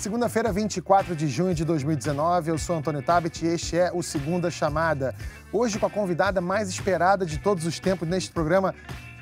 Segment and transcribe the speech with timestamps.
[0.00, 4.50] Segunda-feira, 24 de junho de 2019, eu sou Antônio Tabet e este é o Segunda
[4.50, 5.14] Chamada.
[5.52, 8.74] Hoje com a convidada mais esperada de todos os tempos neste programa,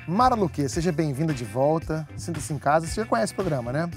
[0.07, 0.69] Mara Luque.
[0.69, 2.87] Seja bem-vinda de volta, sinta-se em casa.
[2.87, 3.89] Você já conhece o programa, né?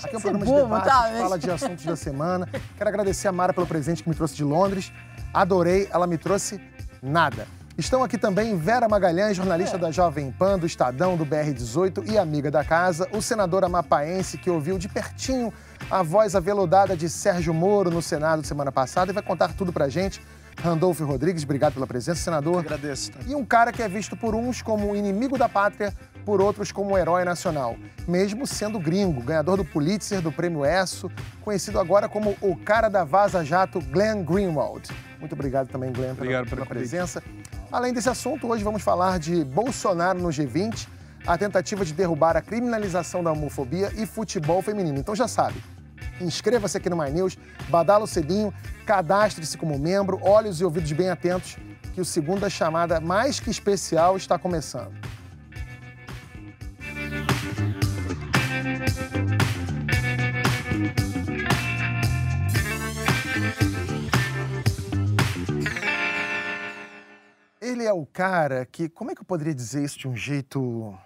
[0.00, 1.22] Aqui é um programa de debate, tá, mas...
[1.22, 2.48] fala de assuntos da semana.
[2.78, 4.92] Quero agradecer a Mara pelo presente que me trouxe de Londres.
[5.34, 6.60] Adorei, ela me trouxe
[7.02, 7.48] nada.
[7.76, 12.50] Estão aqui também Vera Magalhães, jornalista da Jovem Pan, do Estadão, do BR18 e amiga
[12.50, 15.52] da casa, o senador amapaense que ouviu de pertinho
[15.90, 19.88] a voz aveludada de Sérgio Moro no Senado semana passada e vai contar tudo pra
[19.88, 20.20] gente.
[20.60, 22.54] Randolfo Rodrigues, obrigado pela presença, senador.
[22.54, 23.10] Eu agradeço.
[23.12, 23.20] Tá?
[23.26, 26.92] E um cara que é visto por uns como inimigo da pátria, por outros como
[26.92, 27.76] um herói nacional,
[28.06, 31.10] mesmo sendo gringo, ganhador do Pulitzer, do Prêmio ESSO,
[31.40, 34.88] conhecido agora como o cara da Vaza Jato, Glenn Greenwald.
[35.18, 37.22] Muito obrigado também, Glenn, pela, pela presença.
[37.70, 40.86] Além desse assunto, hoje vamos falar de Bolsonaro no G20,
[41.26, 44.98] a tentativa de derrubar a criminalização da homofobia e futebol feminino.
[44.98, 45.62] Então já sabe,
[46.20, 48.52] inscreva-se aqui no My News, badala o cedinho,
[48.86, 51.56] cadastre-se como membro, olhos e ouvidos bem atentos,
[51.94, 54.92] que o segunda chamada mais que especial está começando.
[67.82, 70.96] ele é o cara que, como é que eu poderia dizer isso de um jeito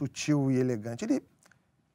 [0.00, 1.04] sutil e elegante?
[1.04, 1.22] Ele,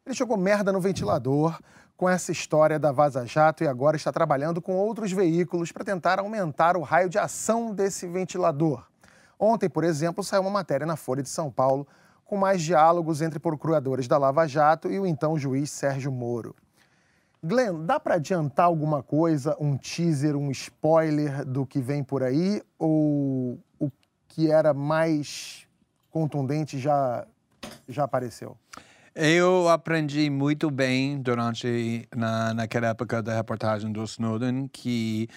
[0.05, 1.59] ele jogou merda no ventilador
[1.97, 6.19] com essa história da Vaza Jato e agora está trabalhando com outros veículos para tentar
[6.19, 8.85] aumentar o raio de ação desse ventilador.
[9.39, 11.87] Ontem, por exemplo, saiu uma matéria na Folha de São Paulo
[12.23, 16.55] com mais diálogos entre procuradores da Lava Jato e o então juiz Sérgio Moro.
[17.43, 22.61] Glenn, dá para adiantar alguma coisa, um teaser, um spoiler do que vem por aí?
[22.79, 23.59] Ou
[24.27, 25.65] que era mais
[26.09, 27.25] contundente já,
[27.87, 28.57] já apareceu?
[29.13, 35.29] Eu aprendi muito bem durante na, naquela época da reportagem do Snowden que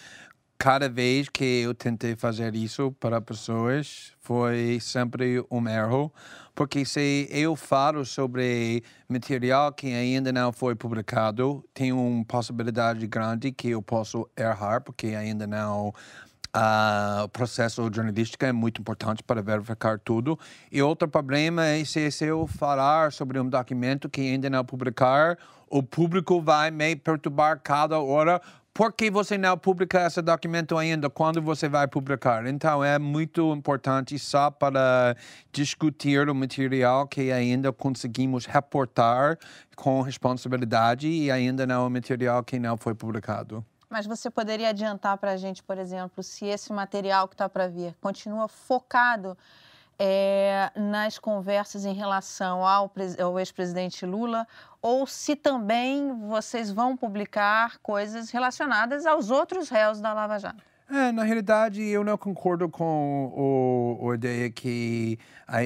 [0.59, 6.13] cada vez que eu tentei fazer isso para pessoas foi sempre um erro,
[6.57, 13.53] porque se eu falo sobre material que ainda não foi publicado, tem uma possibilidade grande
[13.53, 15.95] que eu posso errar, porque ainda não
[16.55, 20.39] Uh, o processo jornalístico é muito importante para verificar tudo.
[20.73, 25.39] E outro problema é se, se eu falar sobre um documento que ainda não publicar,
[25.69, 28.41] o público vai me perturbar cada hora.
[28.73, 31.11] Por que você não publica esse documento ainda?
[31.11, 32.47] Quando você vai publicar?
[32.47, 35.17] Então, é muito importante só para
[35.53, 39.37] discutir o material que ainda conseguimos reportar
[39.75, 43.65] com responsabilidade e ainda não o material que não foi publicado.
[43.89, 47.69] Mas você poderia adiantar para a gente, por exemplo, se esse material que está para
[47.69, 49.37] vir continua focado
[49.99, 54.47] é, nas conversas em relação ao, ao ex-presidente Lula
[54.81, 60.63] ou se também vocês vão publicar coisas relacionadas aos outros réus da Lava Jato?
[60.91, 65.19] É, na realidade, eu não concordo com o, a ideia que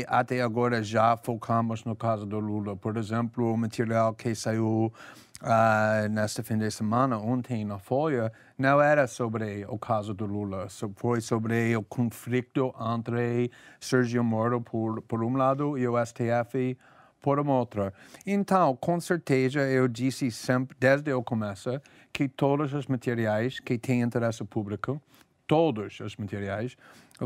[0.08, 2.74] até agora já focamos no caso do Lula.
[2.74, 4.92] Por exemplo, o material que saiu
[5.42, 10.68] uh, nesta fim de semana, ontem na Folha, não era sobre o caso do Lula,
[10.96, 16.76] foi sobre o conflito entre Sergio Moro por, por um lado e o STF
[17.20, 17.92] por outro.
[18.26, 21.80] Então, com certeza, eu disse sempre, desde o começo,
[22.12, 25.00] que todos os materiais que têm interesse público,
[25.46, 26.76] todos os materiais,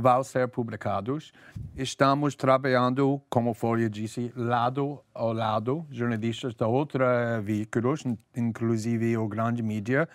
[0.01, 1.33] vão ser publicados.
[1.75, 7.09] Estamos trabalhando, como Folha disse, lado ao lado, jornalistas de outros
[7.43, 8.05] veículos,
[8.37, 10.09] inclusive o grande mídia,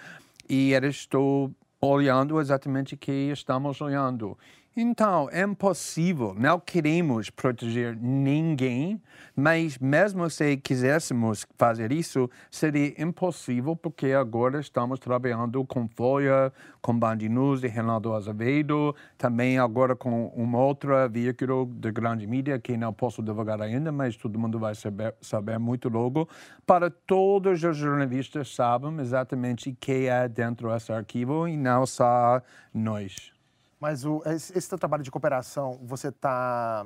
[0.48, 4.38] e eu estou olhando exatamente o que estamos olhando.
[4.74, 9.02] Então, é impossível, não queremos proteger ninguém,
[9.36, 16.98] mas mesmo se quiséssemos fazer isso, seria impossível, porque agora estamos trabalhando com Folha, com
[16.98, 22.78] Band News e Renato Azevedo, também agora com um outro veículo de grande mídia que
[22.78, 26.30] não posso divulgar ainda, mas todo mundo vai saber, saber muito logo,
[26.66, 32.42] para todos os jornalistas sabem exatamente o que é dentro desse arquivo e não só
[32.74, 33.41] nós.
[33.82, 36.86] Mas o, esse, esse trabalho de cooperação, você está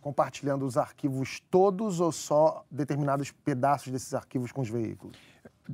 [0.00, 5.16] compartilhando os arquivos todos ou só determinados pedaços desses arquivos com os veículos?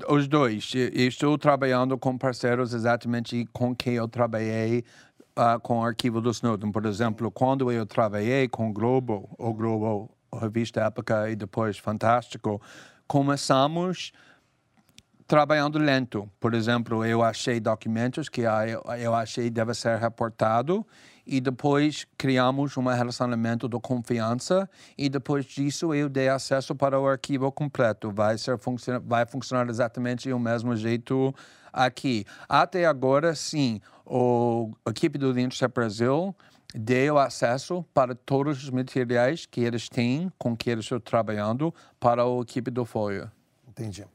[0.09, 0.73] Os dois.
[0.75, 4.85] Estou trabalhando com parceiros exatamente com quem eu trabalhei
[5.39, 6.73] uh, com o arquivo do Snowden.
[6.73, 12.61] Por exemplo, quando eu trabalhei com Globo, o Globo, a revista Época e depois Fantástico,
[13.07, 14.13] começamos
[15.29, 16.29] trabalhando lento.
[16.41, 18.41] Por exemplo, eu achei documentos que
[18.99, 20.85] eu achei deve ser reportado
[21.27, 27.07] e depois criamos um relacionamento de confiança e depois disso eu dei acesso para o
[27.07, 28.11] arquivo completo.
[28.11, 28.59] Vai, ser,
[29.05, 31.35] vai funcionar exatamente do mesmo jeito
[31.71, 32.25] aqui.
[32.49, 36.35] Até agora, sim, o, a equipe do Lindsay Brasil
[36.75, 42.23] deu acesso para todos os materiais que eles têm, com que eles estão trabalhando, para
[42.23, 43.31] a equipe do Folha.
[43.69, 44.07] Entendi.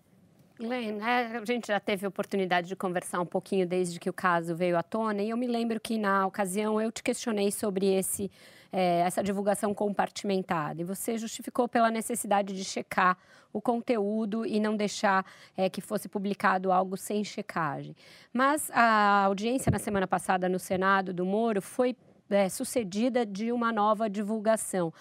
[0.60, 4.56] Len, né, a gente já teve oportunidade de conversar um pouquinho desde que o caso
[4.56, 8.30] veio à tona, e eu me lembro que na ocasião eu te questionei sobre esse,
[8.72, 13.18] é, essa divulgação compartimentada, e você justificou pela necessidade de checar
[13.52, 15.26] o conteúdo e não deixar
[15.58, 17.96] é, que fosse publicado algo sem checagem.
[18.32, 21.96] Mas a audiência na semana passada no Senado do Moro foi
[22.30, 24.94] é, sucedida de uma nova divulgação.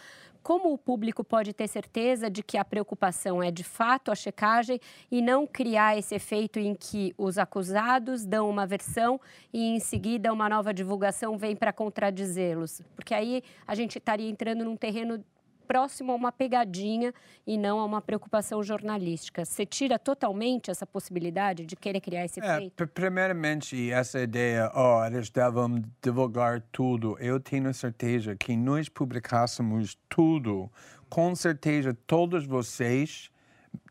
[0.42, 4.80] Como o público pode ter certeza de que a preocupação é de fato a checagem
[5.10, 9.20] e não criar esse efeito em que os acusados dão uma versão
[9.52, 12.82] e em seguida uma nova divulgação vem para contradizê-los?
[12.96, 15.24] Porque aí a gente estaria entrando num terreno
[15.72, 17.14] próximo a uma pegadinha
[17.46, 19.42] e não a uma preocupação jornalística.
[19.42, 22.70] Você tira totalmente essa possibilidade de querer criar esse é?
[22.92, 27.16] Primeiramente, essa ideia, oh, eles devem divulgar tudo.
[27.18, 30.70] Eu tenho certeza que nós publicássemos tudo,
[31.08, 33.30] com certeza todos vocês,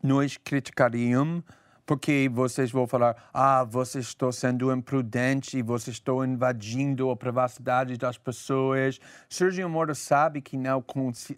[0.00, 1.42] nós criticaríamos
[1.92, 8.16] porque vocês vão falar, ah, vocês estão sendo imprudente, vocês estão invadindo a privacidade das
[8.16, 8.98] pessoas.
[9.28, 10.82] Sergio Moro sabe que não,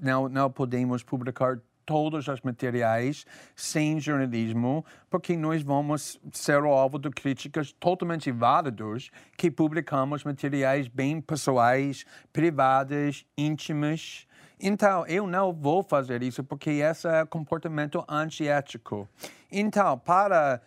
[0.00, 7.00] não, não podemos publicar todos os materiais sem jornalismo, porque nós vamos ser o alvo
[7.00, 14.28] de críticas totalmente válidas que publicamos materiais bem pessoais, privados, íntimos.
[14.66, 19.06] Então, eu não vou fazer isso porque esse é comportamento antiético.
[19.52, 20.58] Então, para,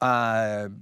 [0.00, 0.72] uh,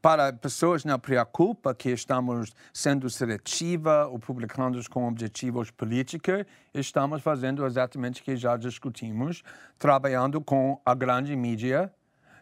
[0.00, 7.66] para pessoas não preocupa que estamos sendo seletiva ou publicando com objetivos políticos, estamos fazendo
[7.66, 9.42] exatamente o que já discutimos,
[9.78, 11.92] trabalhando com a grande mídia,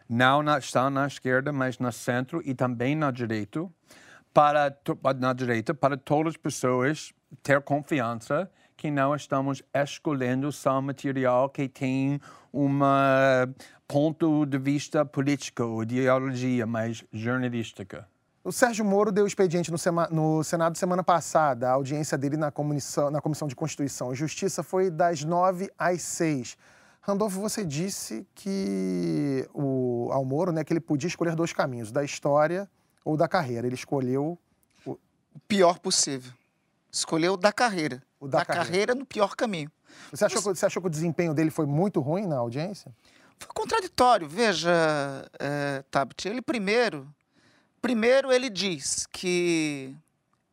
[0.07, 3.69] não na, está na esquerda, mas no centro e também na direita,
[4.33, 4.73] para,
[5.19, 7.13] na direita, para todas as pessoas
[7.43, 8.49] ter confiança
[8.83, 12.19] que não estamos escolhendo só material que tem
[12.53, 12.77] um
[13.87, 18.05] ponto de vista político, ideologia, mais jornalística.
[18.43, 19.77] O Sérgio Moro deu expediente no,
[20.11, 21.69] no, Senado semana passada.
[21.69, 26.01] A audiência dele na comissão, na comissão de Constituição e Justiça foi das nove às
[26.01, 26.57] seis.
[26.99, 32.03] Randolfo, você disse que o, ao Moro né, que ele podia escolher dois caminhos, da
[32.03, 32.69] história
[33.05, 33.65] ou da carreira.
[33.65, 34.37] Ele escolheu
[34.85, 34.99] o
[35.47, 36.33] pior possível.
[36.93, 38.03] Escolheu da carreira.
[38.19, 38.65] O da, da carreira.
[38.65, 38.95] carreira.
[38.95, 39.71] no pior caminho.
[40.11, 40.45] Você achou, Mas...
[40.45, 42.95] que, você achou que o desempenho dele foi muito ruim na audiência?
[43.39, 44.29] Foi contraditório.
[44.29, 44.71] Veja,
[45.39, 47.11] é, Tabit, ele primeiro,
[47.81, 49.95] primeiro ele diz que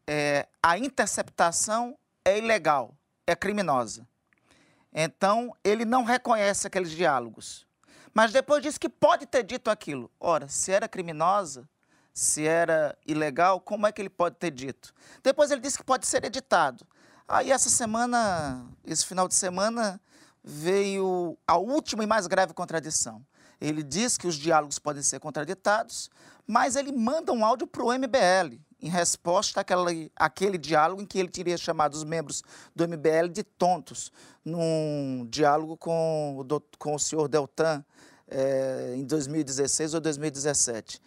[0.07, 1.95] é, a interceptação
[2.25, 2.95] é ilegal,
[3.27, 4.07] é criminosa.
[4.93, 7.67] Então, ele não reconhece aqueles diálogos.
[8.13, 10.11] Mas depois diz que pode ter dito aquilo.
[10.19, 11.69] Ora, se era criminosa,
[12.21, 14.93] se era ilegal, como é que ele pode ter dito?
[15.23, 16.87] Depois ele disse que pode ser editado.
[17.27, 19.99] Aí essa semana, esse final de semana,
[20.45, 23.25] veio a última e mais grave contradição.
[23.59, 26.11] Ele diz que os diálogos podem ser contraditados,
[26.47, 31.19] mas ele manda um áudio para o MBL, em resposta àquele, àquele diálogo em que
[31.19, 32.43] ele teria chamado os membros
[32.77, 34.13] do MBL de tontos,
[34.45, 37.83] num diálogo com o, com o senhor Deltan
[38.29, 41.01] é, em 2016 ou 2017.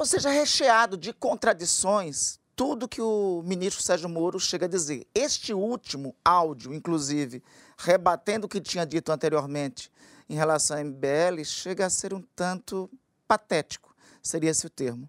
[0.00, 5.06] Ou seja, recheado de contradições, tudo que o ministro Sérgio Moro chega a dizer.
[5.14, 7.42] Este último áudio, inclusive,
[7.76, 9.92] rebatendo o que tinha dito anteriormente
[10.26, 12.90] em relação à MBL, chega a ser um tanto
[13.28, 15.06] patético, seria esse o termo.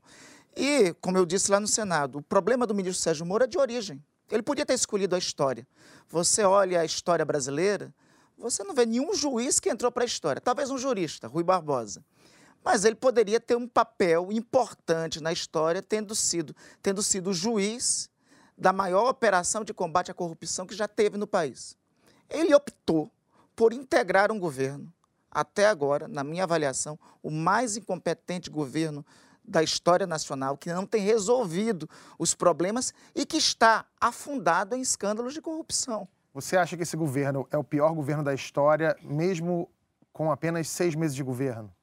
[0.57, 3.57] E, como eu disse lá no Senado, o problema do ministro Sérgio Moro é de
[3.57, 4.03] origem.
[4.29, 5.65] Ele podia ter escolhido a história.
[6.09, 7.95] Você olha a história brasileira,
[8.37, 10.41] você não vê nenhum juiz que entrou para a história.
[10.41, 12.03] Talvez um jurista, Rui Barbosa
[12.63, 18.09] mas ele poderia ter um papel importante na história, tendo sido, tendo sido juiz
[18.57, 21.75] da maior operação de combate à corrupção que já teve no país.
[22.29, 23.11] Ele optou
[23.55, 24.93] por integrar um governo,
[25.29, 29.05] até agora, na minha avaliação, o mais incompetente governo
[29.43, 31.89] da história nacional, que não tem resolvido
[32.19, 36.07] os problemas e que está afundado em escândalos de corrupção.
[36.33, 39.69] Você acha que esse governo é o pior governo da história, mesmo
[40.13, 41.73] com apenas seis meses de governo?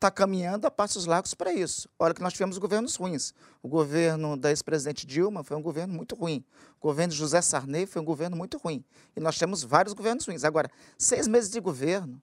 [0.00, 1.86] Está caminhando a passos largos para isso.
[1.98, 3.34] Olha que nós tivemos governos ruins.
[3.62, 6.42] O governo da ex-presidente Dilma foi um governo muito ruim.
[6.80, 8.82] O governo de José Sarney foi um governo muito ruim.
[9.14, 10.42] E nós temos vários governos ruins.
[10.42, 12.20] Agora, seis meses de governo,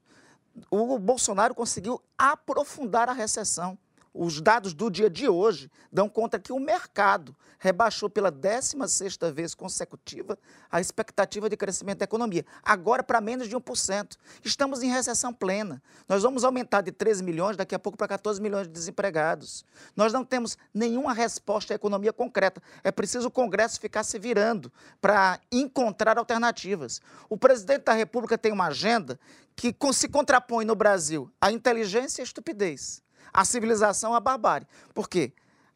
[0.72, 3.78] o Bolsonaro conseguiu aprofundar a recessão.
[4.18, 9.54] Os dados do dia de hoje dão conta que o mercado rebaixou pela 16ª vez
[9.54, 10.38] consecutiva
[10.72, 14.18] a expectativa de crescimento da economia, agora para menos de 1%.
[14.44, 15.82] Estamos em recessão plena.
[16.08, 19.64] Nós vamos aumentar de 13 milhões daqui a pouco para 14 milhões de desempregados.
[19.96, 22.62] Nós não temos nenhuma resposta à economia concreta.
[22.84, 27.02] É preciso o Congresso ficar se virando para encontrar alternativas.
[27.30, 29.20] O presidente da República tem uma agenda
[29.56, 33.02] que se contrapõe no Brasil à inteligência e à estupidez,
[33.38, 34.65] à civilização à barbárie.
[34.96, 35.32] Por quê?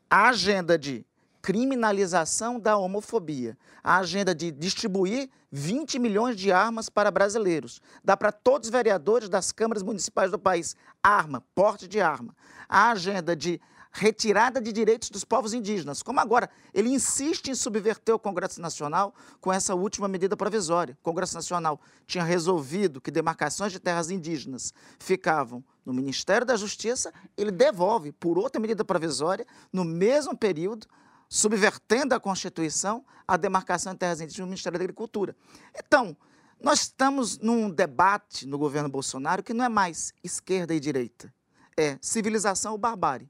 [0.09, 1.05] A agenda de
[1.43, 8.31] criminalização da homofobia, a agenda de distribuir 20 milhões de armas para brasileiros, dá para
[8.31, 12.35] todos os vereadores das câmaras municipais do país arma, porte de arma,
[12.67, 16.01] a agenda de retirada de direitos dos povos indígenas.
[16.01, 20.97] Como agora ele insiste em subverter o Congresso Nacional com essa última medida provisória.
[20.99, 27.13] O Congresso Nacional tinha resolvido que demarcações de terras indígenas ficavam no Ministério da Justiça,
[27.35, 30.88] ele devolve por outra medida provisória, no mesmo período,
[31.27, 35.35] subvertendo a Constituição, a demarcação de terras indígenas no Ministério da Agricultura.
[35.75, 36.15] Então,
[36.61, 41.33] nós estamos num debate no governo Bolsonaro que não é mais esquerda e direita,
[41.75, 43.29] é civilização ou barbárie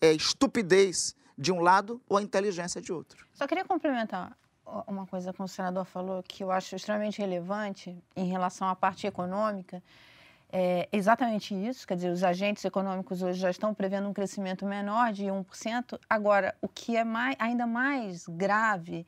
[0.00, 3.26] é estupidez de um lado ou a inteligência de outro.
[3.32, 4.36] Só queria complementar
[4.86, 9.06] uma coisa que o senador falou que eu acho extremamente relevante em relação à parte
[9.06, 9.82] econômica.
[10.58, 15.12] É exatamente isso, quer dizer, os agentes econômicos hoje já estão prevendo um crescimento menor
[15.12, 15.98] de 1%.
[16.08, 19.06] Agora, o que é mais, ainda mais grave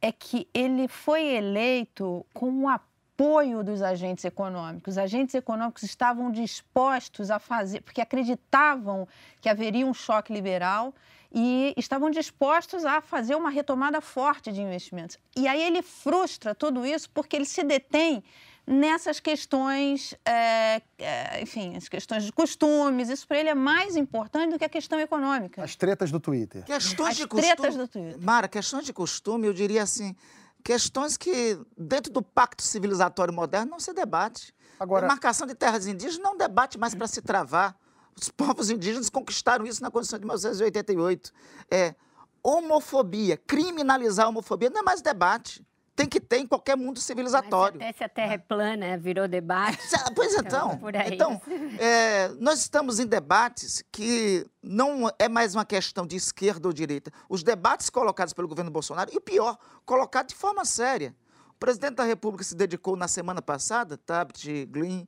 [0.00, 4.92] é que ele foi eleito com apoio apoio dos agentes econômicos.
[4.92, 9.08] Os agentes econômicos estavam dispostos a fazer, porque acreditavam
[9.40, 10.94] que haveria um choque liberal
[11.34, 15.18] e estavam dispostos a fazer uma retomada forte de investimentos.
[15.36, 18.22] E aí ele frustra tudo isso porque ele se detém
[18.68, 23.08] nessas questões, é, é, enfim, as questões de costumes.
[23.08, 25.62] Isso para ele é mais importante do que a questão econômica.
[25.64, 26.64] As tretas do Twitter.
[26.64, 27.78] Questões As de tretas costume.
[27.78, 28.20] do Twitter.
[28.20, 30.14] Mara, questões de costume, eu diria assim,
[30.62, 34.54] questões que, dentro do pacto civilizatório moderno, não se debate.
[34.78, 37.74] Agora- A marcação de terras indígenas não debate mais para se travar.
[38.20, 41.32] Os povos indígenas conquistaram isso na Constituição de 1988.
[41.70, 41.94] É,
[42.42, 45.64] homofobia, criminalizar a homofobia não é mais debate.
[45.98, 47.74] Tem que ter em qualquer mundo civilizatório.
[47.74, 49.78] Até se a Terra é plana, virou debate.
[50.14, 51.14] Pois então, por aí.
[51.14, 51.40] então
[51.76, 57.10] é, nós estamos em debates que não é mais uma questão de esquerda ou direita.
[57.28, 61.16] Os debates colocados pelo governo Bolsonaro, e pior, colocados de forma séria.
[61.48, 65.04] O presidente da República se dedicou na semana passada, Tabit, Glyn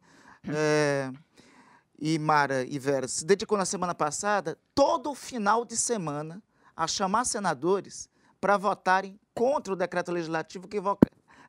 [0.48, 1.12] é,
[2.00, 6.42] e Mara e Vera, se dedicou na semana passada, todo final de semana,
[6.76, 8.09] a chamar senadores
[8.40, 10.78] para votarem contra o decreto legislativo que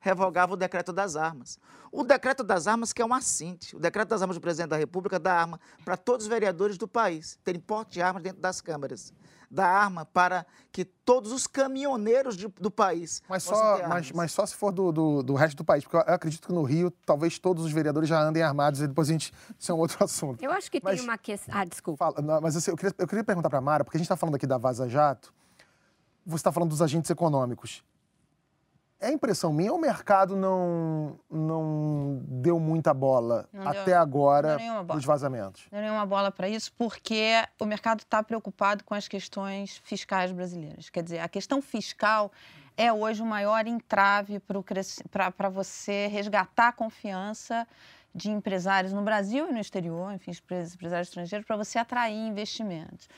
[0.02, 1.60] revogava o decreto das armas.
[1.92, 3.76] O decreto das armas que é um assinte.
[3.76, 6.88] O decreto das armas do presidente da República dá arma para todos os vereadores do
[6.88, 9.14] país, terem porte de armas dentro das câmaras.
[9.54, 14.32] Dá arma para que todos os caminhoneiros de- do país Mas só, ter mas, mas
[14.32, 16.64] só se for do, do, do resto do país, porque eu eu acredito que no
[16.64, 19.34] Rio talvez todos os vereadores já andem armados e depois a gente.
[19.60, 20.42] Isso é um outro assunto.
[20.42, 21.54] Eu acho que Mas- tem uma questão.
[21.54, 21.98] Ah, desculpa.
[22.12, 24.06] Fala, não, mas assim, eu, queria, eu queria perguntar para a Mara, porque a gente
[24.06, 25.34] está falando aqui da Vaza Jato,
[26.26, 27.84] você está falando dos agentes econômicos.
[29.00, 34.74] É impressão minha o mercado não, não deu muita bola Não até deu- agora deu
[34.84, 34.86] bola.
[34.96, 35.64] dos vazamentos?
[35.72, 40.32] Não é nenhuma bola para isso, porque o mercado está preocupado com as questões fiscais
[40.32, 40.90] brasileiras.
[40.92, 42.32] Quer dizer, a questão fiscal
[42.78, 47.68] é hoje o maior entrave para você resgatar a confiança
[48.14, 53.10] de empresários no Brasil e no exterior, enfim, empre- empresários estrangeiros, para você atrair investimentos.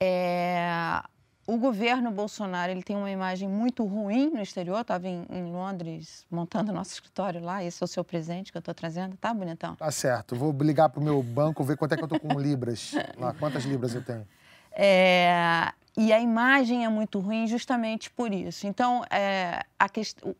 [0.00, 1.02] É,
[1.46, 4.80] o governo Bolsonaro ele tem uma imagem muito ruim no exterior.
[4.80, 7.62] Estava em, em Londres montando nosso escritório lá.
[7.62, 9.76] Esse é o seu presente que eu estou trazendo, tá, bonitão?
[9.76, 10.34] Tá certo.
[10.34, 12.92] Vou ligar pro meu banco, ver quanto é que eu tô com libras.
[13.16, 14.26] Lá, quantas libras eu tenho.
[14.72, 18.66] É, e a imagem é muito ruim justamente por isso.
[18.66, 20.36] Então, é, a, quest o-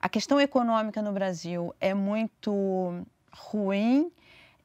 [0.00, 4.10] a questão econômica no Brasil é muito ruim.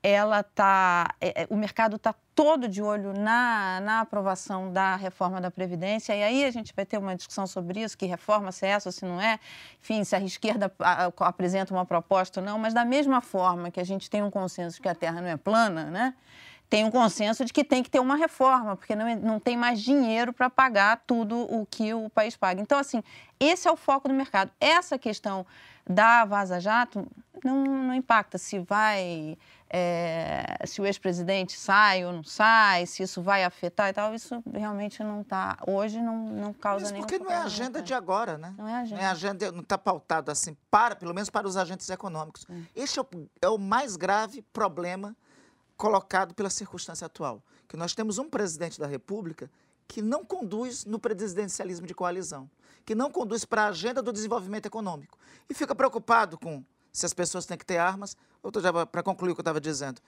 [0.01, 5.39] Ela tá, é, é, o mercado está todo de olho na, na aprovação da reforma
[5.39, 8.65] da Previdência, e aí a gente vai ter uma discussão sobre isso, que reforma se
[8.65, 9.39] é essa ou se não é,
[9.81, 10.71] enfim, se a esquerda
[11.19, 14.75] apresenta uma proposta ou não, mas da mesma forma que a gente tem um consenso
[14.75, 16.13] de que a Terra não é plana, né?
[16.69, 19.79] tem um consenso de que tem que ter uma reforma, porque não, não tem mais
[19.81, 22.61] dinheiro para pagar tudo o que o país paga.
[22.61, 23.03] Então, assim,
[23.39, 24.51] esse é o foco do mercado.
[24.59, 25.45] Essa questão
[25.87, 27.07] da Vaza Jato
[27.43, 29.37] não, não impacta se vai,
[29.69, 34.13] é, se o ex-presidente sai ou não sai, se isso vai afetar e tal.
[34.13, 37.85] Isso realmente não está, hoje não, não causa Mas nenhum porque não é agenda mercado.
[37.85, 38.53] de agora, né?
[38.57, 39.01] Não é agenda.
[39.01, 42.45] Não é agenda, não está pautado assim, para, pelo menos para os agentes econômicos.
[42.75, 43.07] Este é o,
[43.41, 45.15] é o mais grave problema
[45.75, 49.49] colocado pela circunstância atual, que nós temos um presidente da República
[49.87, 52.49] que não conduz no presidencialismo de coalizão,
[52.85, 55.17] que não conduz para a agenda do desenvolvimento econômico
[55.49, 56.63] e fica preocupado com
[56.95, 58.15] se as pessoas têm que ter armas.
[58.89, 60.01] Para concluir o que eu estava dizendo,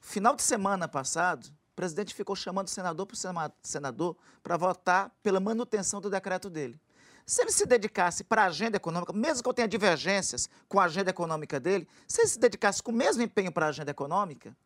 [0.00, 3.16] final de semana passado, o presidente ficou chamando o senador por
[3.62, 6.80] senador para votar pela manutenção do decreto dele.
[7.24, 10.84] Se ele se dedicasse para a agenda econômica, mesmo que eu tenha divergências com a
[10.84, 14.56] agenda econômica dele, se ele se dedicasse com o mesmo empenho para a agenda econômica,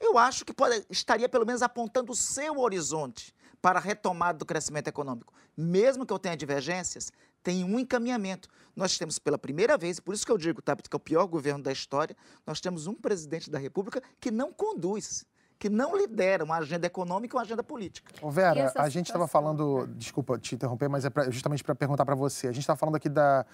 [0.00, 4.44] eu acho que pode, estaria pelo menos apontando o seu horizonte para a retomada do
[4.44, 5.32] crescimento econômico.
[5.56, 7.12] Mesmo que eu tenha divergências,
[7.44, 8.48] tem um encaminhamento.
[8.74, 11.26] Nós temos pela primeira vez, por isso que eu digo, tá, que é o pior
[11.26, 15.24] governo da história, nós temos um presidente da República que não conduz
[15.56, 18.12] que não lidera uma agenda econômica e uma agenda política.
[18.20, 22.04] Ô Vera, a gente estava falando, desculpa te interromper, mas é pra, justamente para perguntar
[22.04, 22.48] para você.
[22.48, 23.46] A gente estava falando aqui da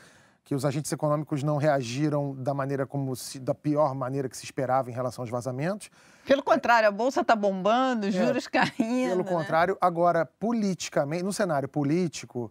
[0.42, 4.44] que os agentes econômicos não reagiram da maneira como se, da pior maneira que se
[4.44, 5.90] esperava em relação aos vazamentos.
[6.26, 8.10] Pelo contrário, a bolsa está bombando, é.
[8.10, 9.10] juros é, caindo.
[9.10, 9.30] Pelo né?
[9.30, 12.50] contrário, agora politicamente, no cenário político,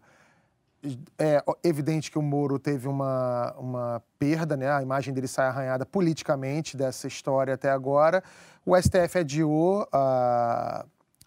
[1.17, 4.71] é evidente que o Moro teve uma, uma perda, né?
[4.71, 8.23] A imagem dele sai arranhada politicamente dessa história até agora.
[8.65, 10.85] O STF adiou a,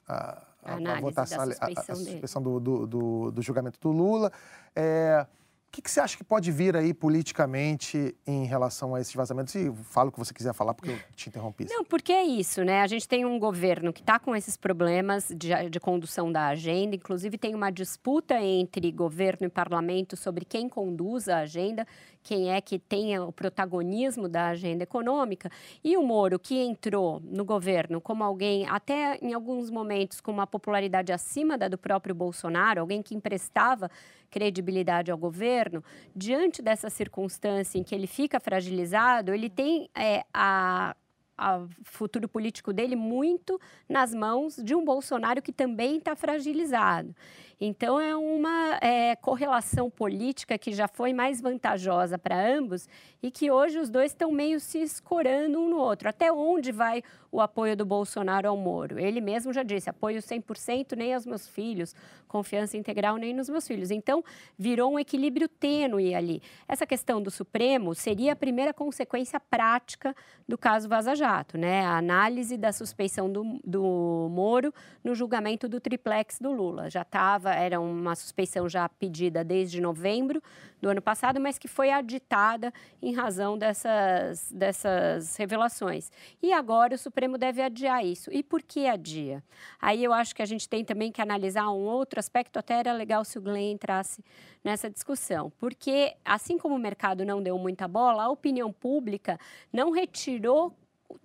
[0.09, 4.33] a, a, a votação, a, a, suspeição do, do, do, do, julgamento do Lula.
[4.75, 5.27] É,
[5.73, 9.55] o que, que, você acha que pode vir aí politicamente em relação a esses vazamentos?
[9.55, 11.65] E fala o que você quiser falar, porque eu te interrompi.
[11.67, 12.83] Não, porque é isso, né?
[12.83, 16.95] A gente tem um governo que está com esses problemas de, de, condução da agenda,
[16.95, 21.87] inclusive tem uma disputa entre governo e parlamento sobre quem conduz a agenda,
[22.23, 25.51] quem é que tenha o protagonismo da agenda econômica.
[25.83, 30.47] E o Moro, que entrou no governo como alguém, até em alguns momentos, com uma
[30.47, 33.91] popularidade acima da do próprio Bolsonaro, alguém que emprestava
[34.33, 35.85] credibilidade ao governo,
[36.17, 40.97] diante dessa circunstância em que ele fica fragilizado, ele tem é, a
[41.39, 47.15] o futuro político dele muito nas mãos de um Bolsonaro que também está fragilizado.
[47.65, 52.89] Então, é uma é, correlação política que já foi mais vantajosa para ambos
[53.23, 56.09] e que hoje os dois estão meio se escorando um no outro.
[56.09, 58.99] Até onde vai o apoio do Bolsonaro ao Moro?
[58.99, 61.95] Ele mesmo já disse: apoio 100% nem aos meus filhos,
[62.27, 63.93] confiança integral nem nos meus filhos.
[63.93, 64.25] Então,
[64.59, 66.43] virou um equilíbrio tênue ali.
[66.67, 70.17] Essa questão do Supremo seria a primeira consequência prática
[70.49, 71.87] do caso Vaza Jato, né?
[71.87, 76.91] A análise da suspeição do, do Moro no julgamento do triplex do Lula.
[76.91, 80.43] Já estava era uma suspeição já pedida desde novembro
[80.81, 86.11] do ano passado, mas que foi aditada em razão dessas, dessas revelações.
[86.43, 88.31] E agora o Supremo deve adiar isso.
[88.33, 89.43] E por que adia?
[89.81, 92.93] Aí eu acho que a gente tem também que analisar um outro aspecto, até era
[92.93, 94.25] legal se o Glenn entrasse
[94.65, 99.39] nessa discussão, porque assim como o mercado não deu muita bola, a opinião pública
[99.73, 100.73] não retirou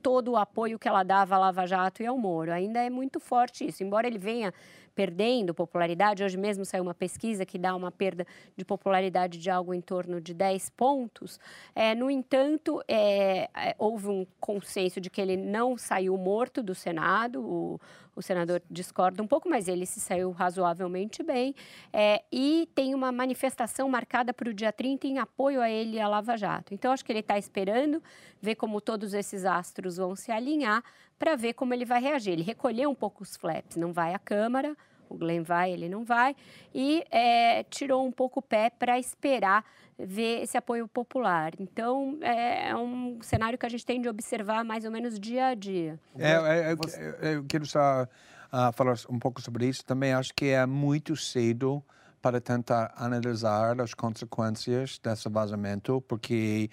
[0.02, 2.52] todo o apoio que ela dava à Lava Jato e ao Moro.
[2.52, 3.84] Ainda é muito forte isso.
[3.84, 4.54] Embora ele venha
[4.98, 6.24] perdendo popularidade.
[6.24, 10.20] Hoje mesmo saiu uma pesquisa que dá uma perda de popularidade de algo em torno
[10.20, 11.40] de 10 pontos.
[11.76, 16.74] É, no entanto, é, é, houve um consenso de que ele não saiu morto do
[16.74, 17.46] Senado.
[17.46, 17.80] O,
[18.16, 21.54] o senador discorda um pouco, mas ele se saiu razoavelmente bem.
[21.94, 26.00] É, e tem uma manifestação marcada para o dia 30 em apoio a ele e
[26.00, 26.74] a Lava Jato.
[26.74, 28.02] Então, acho que ele está esperando
[28.42, 30.84] ver como todos esses astros vão se alinhar
[31.20, 32.34] para ver como ele vai reagir.
[32.34, 34.76] Ele recolheu um pouco os flaps, não vai à Câmara,
[35.10, 36.36] o Glenn vai, ele não vai,
[36.74, 39.64] e é, tirou um pouco o pé para esperar
[39.98, 41.54] ver esse apoio popular.
[41.60, 45.48] Então, é, é, um cenário que a gente tem de observar mais ou menos dia
[45.48, 46.00] a dia.
[46.18, 46.78] É, é,
[47.22, 49.84] é eu quero só uh, falar um pouco sobre isso.
[49.84, 51.84] Também acho que é muito cedo
[52.22, 56.70] para tentar analisar as consequências desse vazamento, porque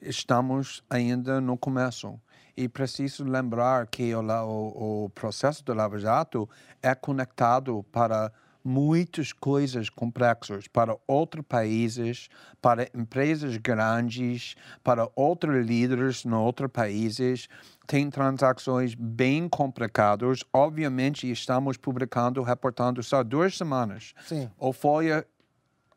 [0.00, 2.20] estamos ainda no começo.
[2.56, 6.48] E preciso lembrar que o, o, o processo do Lava Jato
[6.82, 8.32] é conectado para
[8.64, 12.28] muitas coisas complexas para outros países,
[12.60, 17.48] para empresas grandes, para outros líderes em outros países.
[17.86, 20.44] Tem transações bem complicadas.
[20.52, 24.14] Obviamente, estamos publicando, reportando só duas semanas.
[24.24, 24.48] Sim.
[24.58, 25.26] O Folha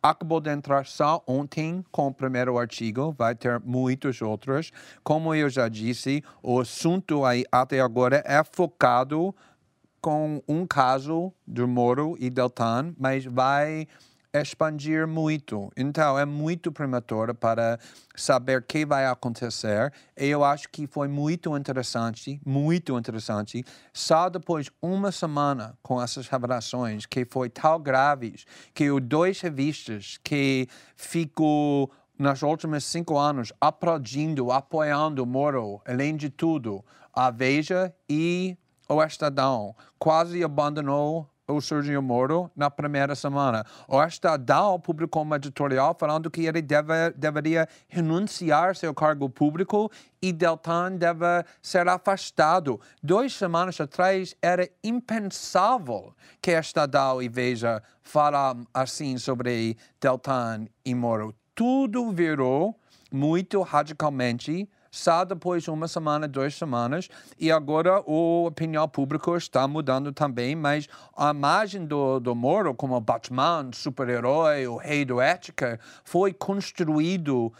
[0.09, 4.71] acabou de entrar só ontem com o primeiro artigo, vai ter muitos outros.
[5.03, 9.33] Como eu já disse, o assunto aí até agora é focado
[9.99, 13.87] com um caso do Moro e Deltan, mas vai
[14.41, 15.71] expandir muito.
[15.75, 17.79] Então, é muito prematuro para
[18.15, 19.93] saber o que vai acontecer.
[20.15, 26.27] Eu acho que foi muito interessante, muito interessante, só depois de uma semana com essas
[26.27, 33.51] revelações, que foi tão graves, que os dois revistas que ficou nos últimos cinco anos
[33.59, 42.01] aplaudindo, apoiando Moro, além de tudo, a Veja e o Estadão quase abandonou o Sergio
[42.01, 43.65] Moro na primeira semana.
[43.87, 50.33] O Estadão publicou uma editorial falando que ele deve, deveria renunciar seu cargo público e
[50.33, 52.79] Deltan deve ser afastado.
[53.01, 61.35] Duas semanas atrás era impensável que Estadão e Veja falam assim sobre Deltan e Moro.
[61.53, 62.75] Tudo virou
[63.11, 69.67] muito radicalmente só depois de uma semana, duas semanas, e agora a opinião pública está
[69.67, 75.79] mudando também, mas a imagem do, do Moro como Batman, super-herói, o rei do ética,
[76.03, 77.51] foi construído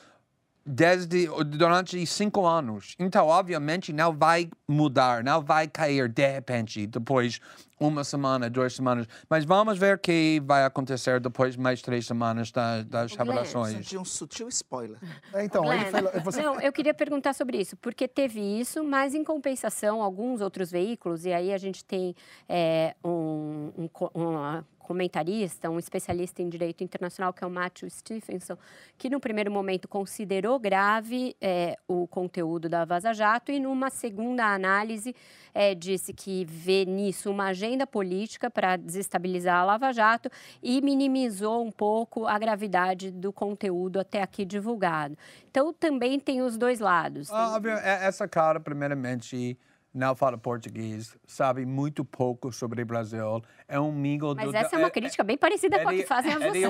[0.65, 2.95] desde durante cinco anos.
[2.97, 7.39] Então, obviamente, não vai mudar, não vai cair de repente depois
[7.79, 9.07] uma semana, duas semanas.
[9.29, 13.73] Mas vamos ver o que vai acontecer depois de mais três semanas das, das revelações.
[13.73, 14.97] Senti um sutil spoiler.
[15.33, 16.41] É, então, ele falou, você...
[16.41, 21.25] Não, eu queria perguntar sobre isso, porque teve isso, mas em compensação, alguns outros veículos,
[21.25, 22.15] e aí a gente tem
[22.47, 28.55] é, um, um, uma comentarista, um especialista em direito internacional, que é o Matthew Stephenson,
[28.97, 34.45] que no primeiro momento considerou grave é, o conteúdo da Vaza Jato e numa segunda
[34.45, 35.15] análise
[35.55, 40.29] é, disse que vê nisso uma agenda política para desestabilizar a Lava Jato
[40.61, 45.17] e minimizou um pouco a gravidade do conteúdo até aqui divulgado.
[45.49, 47.31] Então também tem os dois lados.
[47.31, 47.57] Ah,
[48.01, 49.57] essa cara, primeiramente
[49.93, 53.41] não fala português, sabe muito pouco sobre o Brasil.
[53.65, 56.05] É um amigo Mas do, essa é uma é, crítica bem parecida com a que
[56.05, 56.65] fazem a você.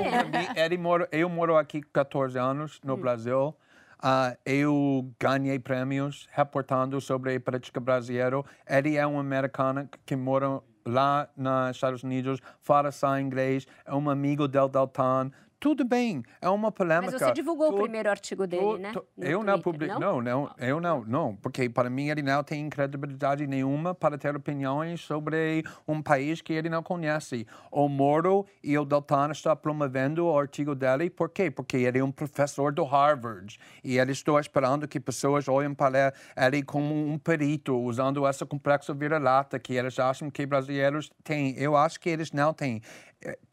[0.56, 2.98] Ele, moro, eu moro aqui 14 anos no hum.
[2.98, 3.56] Brasil.
[3.99, 8.43] Uh, eu ganhei prêmios reportando sobre a política brasileira.
[8.67, 14.10] Ele é um americano que mora lá nos Estados Unidos, fala só inglês, é um
[14.10, 15.31] amigo del Deltan
[15.65, 17.13] tudo bem, é uma polêmica.
[17.13, 18.91] Mas você divulgou tu, o primeiro artigo dele, tu, né?
[18.93, 20.21] Tu, eu não publiquei, não?
[20.21, 24.36] não, não, eu não, não, porque para mim ele não tem credibilidade nenhuma para ter
[24.36, 27.47] opiniões sobre um país que ele não conhece.
[27.71, 31.49] O Moro e o Deltan estão promovendo o artigo dele, por quê?
[31.49, 36.13] Porque ele é um professor do Harvard e ele está esperando que pessoas olhem para
[36.38, 41.58] ele como um perito, usando esse complexo vira-lata que eles acham que brasileiros têm.
[41.58, 42.84] Eu acho que eles não têm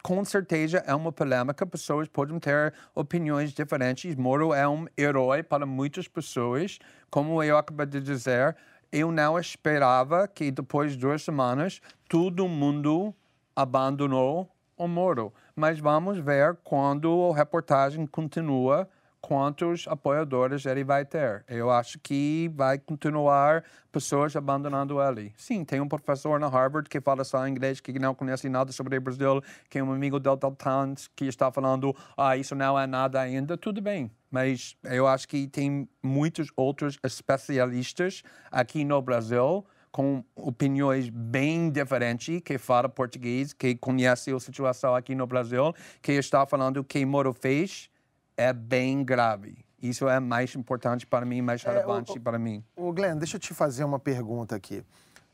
[0.02, 4.14] com certeza é uma polêmica, pessoas podem ter opiniões diferentes.
[4.16, 6.78] Moro é um herói para muitas pessoas,
[7.10, 8.56] como eu acabei de dizer.
[8.90, 13.14] Eu não esperava que depois de duas semanas todo mundo
[13.56, 15.32] abandonou o Moro.
[15.54, 18.88] Mas vamos ver quando a reportagem continua
[19.22, 21.44] quantos apoiadores ele vai ter.
[21.48, 25.32] Eu acho que vai continuar pessoas abandonando ele.
[25.36, 28.98] Sim, tem um professor na Harvard que fala só inglês, que não conhece nada sobre
[28.98, 32.86] o Brasil, que é um amigo del Deltan que está falando, ah, isso não é
[32.86, 33.56] nada ainda.
[33.56, 41.10] Tudo bem, mas eu acho que tem muitos outros especialistas aqui no Brasil com opiniões
[41.10, 46.82] bem diferentes, que fala português, que conhece a situação aqui no Brasil, que está falando
[46.82, 47.91] que Moro fez
[48.36, 49.64] é bem grave.
[49.82, 52.62] Isso é mais importante para mim, mais relevante é, o, para mim.
[52.76, 54.84] O Glenn, deixa eu te fazer uma pergunta aqui.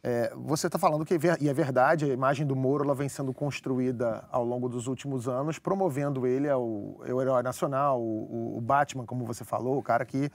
[0.03, 3.35] É, você está falando que, e é verdade, a imagem do Moro ela vem sendo
[3.35, 6.63] construída ao longo dos últimos anos, promovendo ele ao,
[7.01, 10.31] ao herói nacional, o, o, Batman, como você falou, o cara que,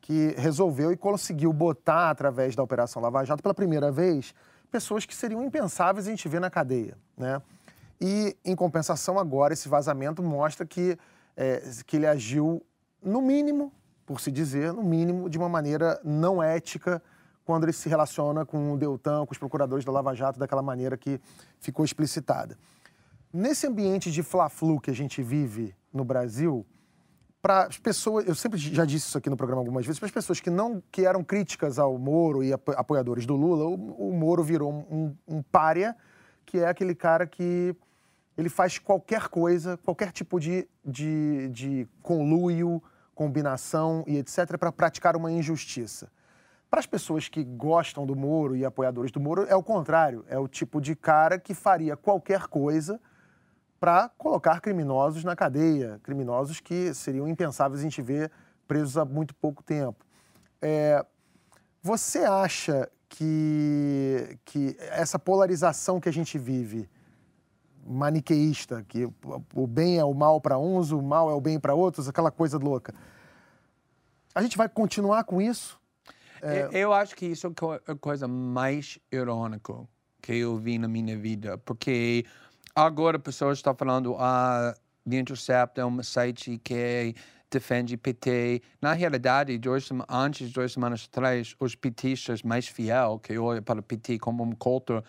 [0.00, 4.32] que resolveu e conseguiu botar, através da Operação Lava Jato, pela primeira vez,
[4.70, 6.96] pessoas que seriam impensáveis a gente ver na cadeia.
[7.18, 7.42] Né?
[8.00, 10.96] E, em compensação, agora, esse vazamento mostra que
[11.36, 12.64] é, que ele agiu,
[13.02, 13.72] no mínimo,
[14.04, 17.02] por se dizer, no mínimo, de uma maneira não ética
[17.44, 20.96] quando ele se relaciona com o Deltan, com os procuradores da Lava Jato, daquela maneira
[20.96, 21.20] que
[21.58, 22.56] ficou explicitada.
[23.32, 26.66] Nesse ambiente de fla-flu que a gente vive no Brasil,
[27.40, 30.12] para as pessoas, eu sempre já disse isso aqui no programa algumas vezes, para as
[30.12, 34.44] pessoas que não que eram críticas ao Moro e apoiadores do Lula, o, o Moro
[34.44, 35.96] virou um, um párea,
[36.46, 37.74] que é aquele cara que
[38.36, 42.82] ele faz qualquer coisa, qualquer tipo de, de, de conluio,
[43.14, 46.10] combinação e etc., para praticar uma injustiça.
[46.70, 50.24] Para as pessoas que gostam do Moro e apoiadores do Moro, é o contrário.
[50.26, 52.98] É o tipo de cara que faria qualquer coisa
[53.78, 58.30] para colocar criminosos na cadeia, criminosos que seriam impensáveis a gente ver
[58.66, 60.06] presos há muito pouco tempo.
[60.62, 61.04] É,
[61.82, 66.88] você acha que, que essa polarização que a gente vive
[67.84, 69.08] maniqueísta, que
[69.54, 72.30] o bem é o mal para uns, o mal é o bem para outros, aquela
[72.30, 72.94] coisa louca.
[74.34, 75.78] A gente vai continuar com isso?
[76.40, 76.68] É...
[76.72, 79.74] Eu acho que isso é a coisa mais irônica
[80.20, 82.24] que eu vi na minha vida, porque
[82.74, 84.74] agora pessoas estão falando, ah,
[85.08, 87.14] The Intercept é um site que
[87.50, 88.62] defende PT.
[88.80, 93.80] Na realidade, dois, antes de duas semanas atrás, os petistas mais fiel, que olham para
[93.80, 95.04] o PT como um culto,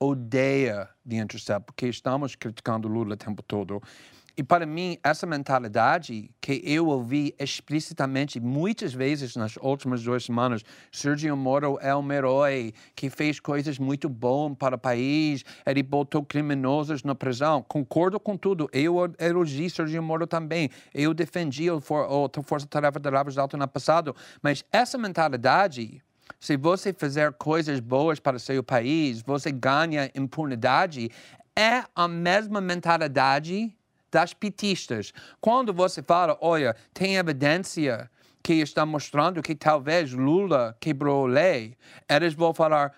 [0.00, 3.82] odeia The Intercept, porque estamos criticando Lula o tempo todo.
[4.36, 10.62] E para mim, essa mentalidade que eu ouvi explicitamente muitas vezes nas últimas duas semanas,
[10.92, 16.24] Sergio Moro é um herói que fez coisas muito boas para o país, ele botou
[16.24, 17.64] criminosos na prisão.
[17.66, 18.70] Concordo com tudo.
[18.72, 20.70] Eu elogio Sergio Moro também.
[20.94, 24.14] Eu defendi o Força Tarefa de Lava Jato no passado.
[24.40, 26.00] Mas essa mentalidade
[26.40, 31.10] se você fizer coisas boas para seu país, você ganha impunidade.
[31.56, 33.74] É a mesma mentalidade
[34.10, 35.12] das petistas.
[35.40, 38.10] Quando você fala, olha, tem evidência
[38.42, 41.76] que está mostrando que talvez Lula quebrou lei,
[42.08, 42.94] eles vão falar,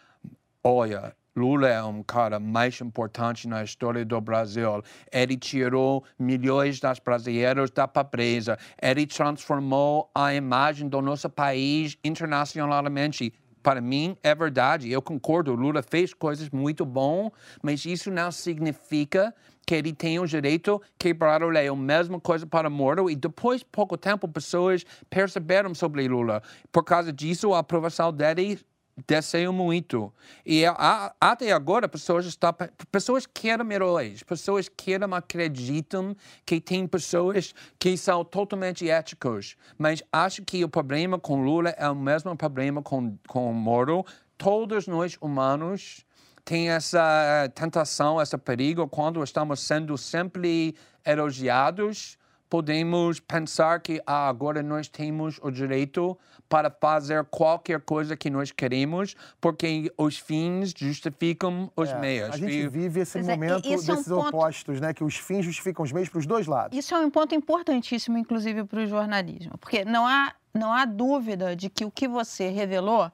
[0.62, 4.82] olha, Lula é um cara mais importante na história do Brasil.
[5.12, 8.58] Ele tirou milhões das brasileiros da pobreza.
[8.80, 15.82] Ele transformou a imagem do nosso país internacionalmente para mim é verdade, eu concordo, Lula
[15.82, 17.30] fez coisas muito bom,
[17.62, 19.34] mas isso não significa
[19.66, 21.68] que ele tem o direito de quebrar a lei.
[21.68, 23.08] A mesma coisa para Moro.
[23.08, 26.42] E depois, pouco tempo, pessoas perceberam sobre Lula.
[26.72, 28.58] Por causa disso, a aprovação dele
[29.06, 30.12] desceu muito.
[30.44, 32.54] E a, até agora, pessoas estão,
[32.90, 39.56] pessoas querem heróis, pessoas querem acreditam que tem pessoas que são totalmente éticos.
[39.78, 44.04] Mas acho que o problema com Lula é o mesmo problema com, com Moro.
[44.36, 46.04] Todos nós humanos
[46.44, 52.18] tem essa tentação, esse perigo quando estamos sendo sempre elogiados
[52.50, 58.50] podemos pensar que ah, agora nós temos o direito para fazer qualquer coisa que nós
[58.50, 62.30] queremos, porque os fins justificam os é, meios.
[62.34, 62.68] A gente e...
[62.68, 64.28] vive esse pois é, momento é, desses é um ponto...
[64.36, 64.92] opostos, né?
[64.92, 66.76] Que os fins justificam os meios para os dois lados.
[66.76, 71.54] Isso é um ponto importantíssimo, inclusive, para o jornalismo, porque não há, não há dúvida
[71.54, 73.12] de que o que você revelou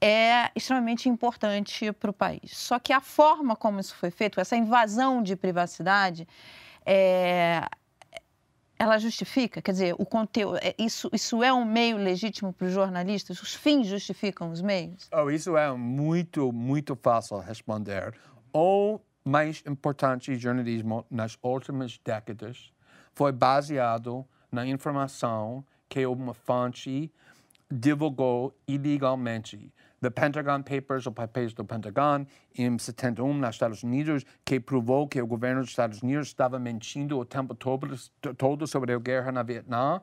[0.00, 2.56] é extremamente importante para o país.
[2.56, 6.28] Só que a forma como isso foi feito, essa invasão de privacidade,
[6.84, 7.62] é,
[8.78, 9.62] ela justifica?
[9.62, 13.40] Quer dizer, o conteúdo, é, isso, isso é um meio legítimo para os jornalistas?
[13.40, 15.08] Os fins justificam os meios?
[15.12, 18.14] Oh, isso é muito, muito fácil responder.
[18.52, 22.72] O mais importante jornalismo nas últimas décadas
[23.12, 27.10] foi baseado na informação que uma fonte
[27.70, 29.72] divulgou ilegalmente.
[30.00, 35.20] The Pentagon Papers, ou papéis do Pentagon, em 71, nos Estados Unidos, que provou que
[35.20, 37.96] o governo dos Estados Unidos estava mentindo o tempo todo,
[38.36, 40.00] todo sobre a guerra na Vietnã.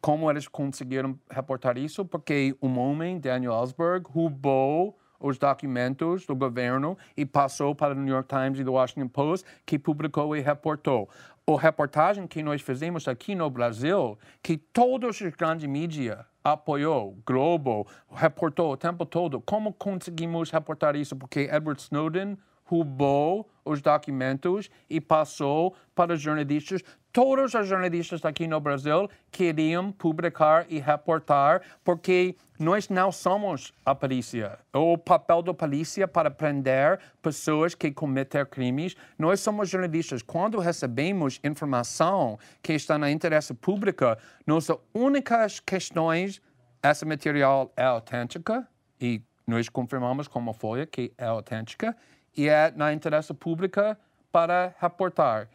[0.00, 2.04] Como eles conseguiram reportar isso?
[2.04, 8.14] Porque um homem, Daniel Ellsberg, roubou os documentos do governo e passou para o New
[8.14, 11.08] York Times e do Washington Post, que publicou e reportou.
[11.46, 17.86] A reportagem que nós fizemos aqui no Brasil, que todos os grandes mídias apoiou, Globo
[18.10, 19.40] reportou o tempo todo.
[19.40, 21.16] Como conseguimos reportar isso?
[21.16, 22.36] Porque Edward Snowden
[22.68, 26.82] roubou os documentos e passou para jornalistas.
[27.10, 33.94] Todos os jornalistas aqui no Brasil queriam publicar e reportar, porque nós não somos a
[33.94, 34.58] polícia.
[34.74, 40.22] O papel da polícia para prender pessoas que cometem crimes, nós somos jornalistas.
[40.22, 46.42] Quando recebemos informação que está na interesse pública, nossas únicas questões,
[46.82, 48.68] esse material é autêntica
[49.00, 51.96] e nós confirmamos como foi que é autêntica
[52.38, 53.98] e é na interesse pública
[54.30, 55.48] para reportar.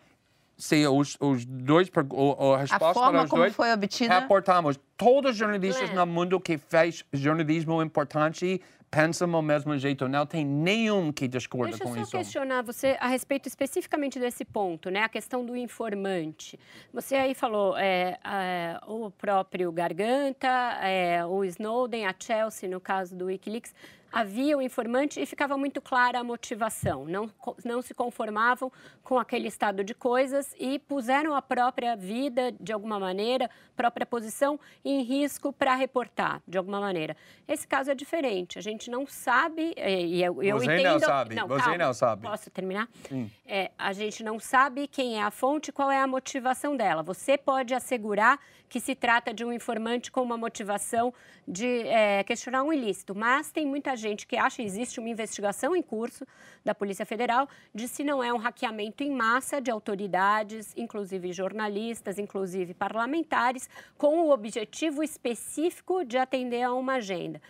[0.57, 4.19] Se os, os dois, a resposta a forma para os como dois, foi obtida...
[4.19, 4.77] reportamos.
[4.97, 5.93] Todos os jornalistas é.
[5.93, 10.07] no mundo que fez jornalismo importante pensam do mesmo jeito.
[10.07, 11.95] Não tem nenhum que discorda Deixa com isso.
[11.95, 15.01] Deixa eu só questionar você a respeito especificamente desse ponto, né?
[15.01, 16.59] A questão do informante.
[16.93, 20.47] Você aí falou é, é, o próprio Garganta,
[20.81, 23.73] é, o Snowden, a Chelsea, no caso do Wikileaks
[24.13, 27.05] havia o informante e ficava muito clara a motivação.
[27.05, 27.27] Não,
[27.65, 28.71] não se conformavam
[29.03, 34.59] com aquele estado de coisas e puseram a própria vida, de alguma maneira, própria posição
[34.85, 37.17] em risco para reportar, de alguma maneira.
[37.47, 38.59] Esse caso é diferente.
[38.59, 40.91] A gente não sabe, e eu, eu Você entendo...
[40.91, 41.35] não sabe.
[41.35, 42.21] Não, Você calma, não sabe.
[42.21, 42.87] Posso terminar?
[43.47, 47.01] É, a gente não sabe quem é a fonte, qual é a motivação dela.
[47.01, 51.13] Você pode assegurar que se trata de um informante com uma motivação
[51.47, 55.75] de é, questionar um ilícito, mas tem muita gente que acha que existe uma investigação
[55.75, 56.25] em curso
[56.63, 62.17] da Polícia Federal de se não é um hackeamento em massa de autoridades, inclusive jornalistas,
[62.17, 67.41] inclusive parlamentares, com o objetivo específico de atender a uma agenda.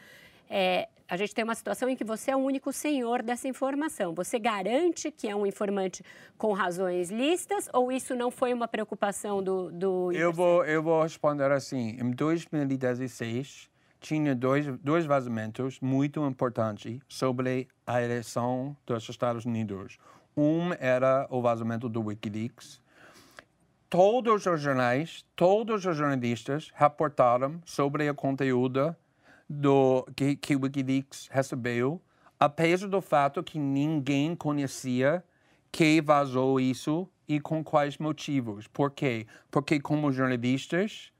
[0.49, 4.13] É, a gente tem uma situação em que você é o único senhor dessa informação.
[4.13, 6.03] Você garante que é um informante
[6.37, 9.71] com razões listas ou isso não foi uma preocupação do.
[9.71, 11.97] do eu, vou, eu vou responder assim.
[11.99, 13.69] Em 2016,
[14.03, 19.97] tinha dois, dois vazamentos muito importantes sobre a eleição dos Estados Unidos.
[20.35, 22.81] Um era o vazamento do Wikileaks.
[23.89, 28.93] Todos os jornais, todos os jornalistas reportaram sobre o conteúdo
[29.49, 32.01] do, que, que Wikileaks recebeu,
[32.37, 35.23] apesar do fato que ninguém conhecia
[35.71, 38.67] quem vazou isso e com quais motivos.
[38.67, 39.27] Por quê?
[39.49, 41.12] Porque como jornalistas,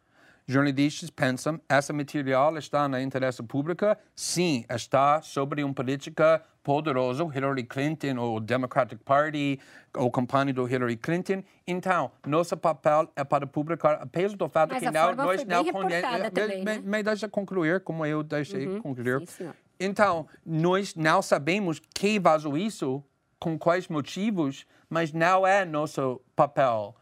[0.47, 7.63] jornalistas pensam esse material está na interesse pública, sim, está sobre uma política poderosa, Hillary
[7.63, 9.59] Clinton ou Democratic Party
[9.95, 11.43] ou campanha do Hillary Clinton.
[11.67, 16.31] Então, nosso papel é para publicar, apesar do fato mas que não, nós não conhecemos.
[16.31, 16.81] Me, né?
[16.83, 18.81] me deixa concluir como eu deixei uhum.
[18.81, 19.27] concluir.
[19.27, 23.03] Sim, então, nós não sabemos quem vazou isso,
[23.37, 26.95] com quais motivos, mas não é nosso papel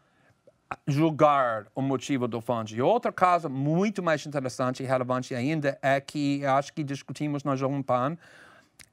[0.86, 2.80] julgar o motivo do fonte.
[2.80, 7.82] Outro caso muito mais interessante e relevante ainda é que acho que discutimos na Jovem
[7.82, 8.16] Pan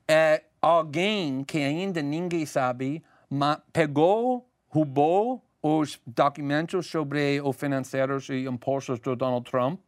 [0.07, 3.03] é alguém que ainda ninguém sabe
[3.71, 9.79] pegou, roubou os documentos sobre os financeiros e impostos do Donald Trump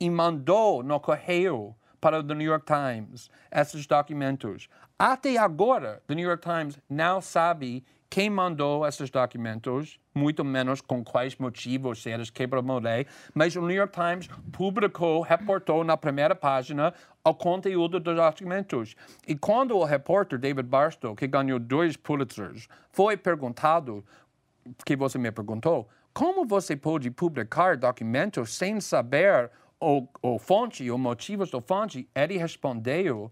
[0.00, 4.68] e mandou no correio para o The New York Times esses documentos.
[4.98, 11.04] Até agora, The New York Times não sabe quem mandou esses documentos, muito menos com
[11.04, 16.34] quais motivos, eles quebram a lei, mas o New York Times publicou, reportou na primeira
[16.34, 18.94] página o conteúdo dos documentos.
[19.26, 24.04] E quando o repórter David Barstow, que ganhou dois Pulitzers, foi perguntado,
[24.84, 30.98] que você me perguntou, como você pode publicar documentos sem saber o, o fonte, os
[30.98, 32.08] motivos do fonte?
[32.14, 33.30] Ele respondeu,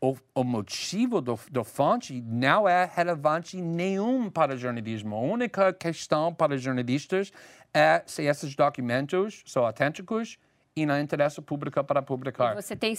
[0.00, 5.16] o, o, motivo do, do fonte não é relevante nenhum para o jornalismo.
[5.16, 7.32] A única questão para jornalistas
[7.72, 10.38] é se esses documentos são autênticos
[10.76, 12.54] e não interessa pública para publicar.
[12.54, 12.94] Você tem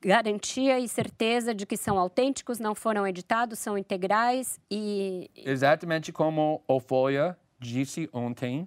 [0.00, 5.30] garantia e certeza de que são autênticos, não foram editados, são integrais e...
[5.36, 8.66] Exatamente como o Folha disse ontem,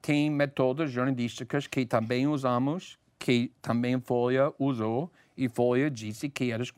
[0.00, 6.72] tem métodos jornalísticas que também usamos, que também Folha usou, e Folha disse que eles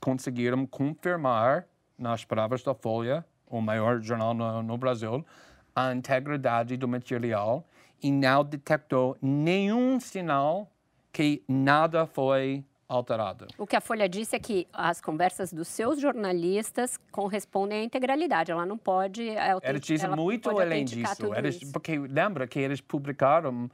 [0.00, 1.66] conseguiram confirmar,
[1.98, 5.24] nas palavras da Folha, o maior jornal no, no Brasil,
[5.74, 7.64] a integridade do material
[8.02, 10.70] e não detectou nenhum sinal
[11.12, 13.46] que nada foi alterado.
[13.58, 18.50] O que a Folha disse é que as conversas dos seus jornalistas correspondem à integralidade.
[18.50, 19.22] Ela não pode.
[19.62, 21.34] Eles dizem muito além disso.
[21.34, 23.70] Eles, porque lembra que eles publicaram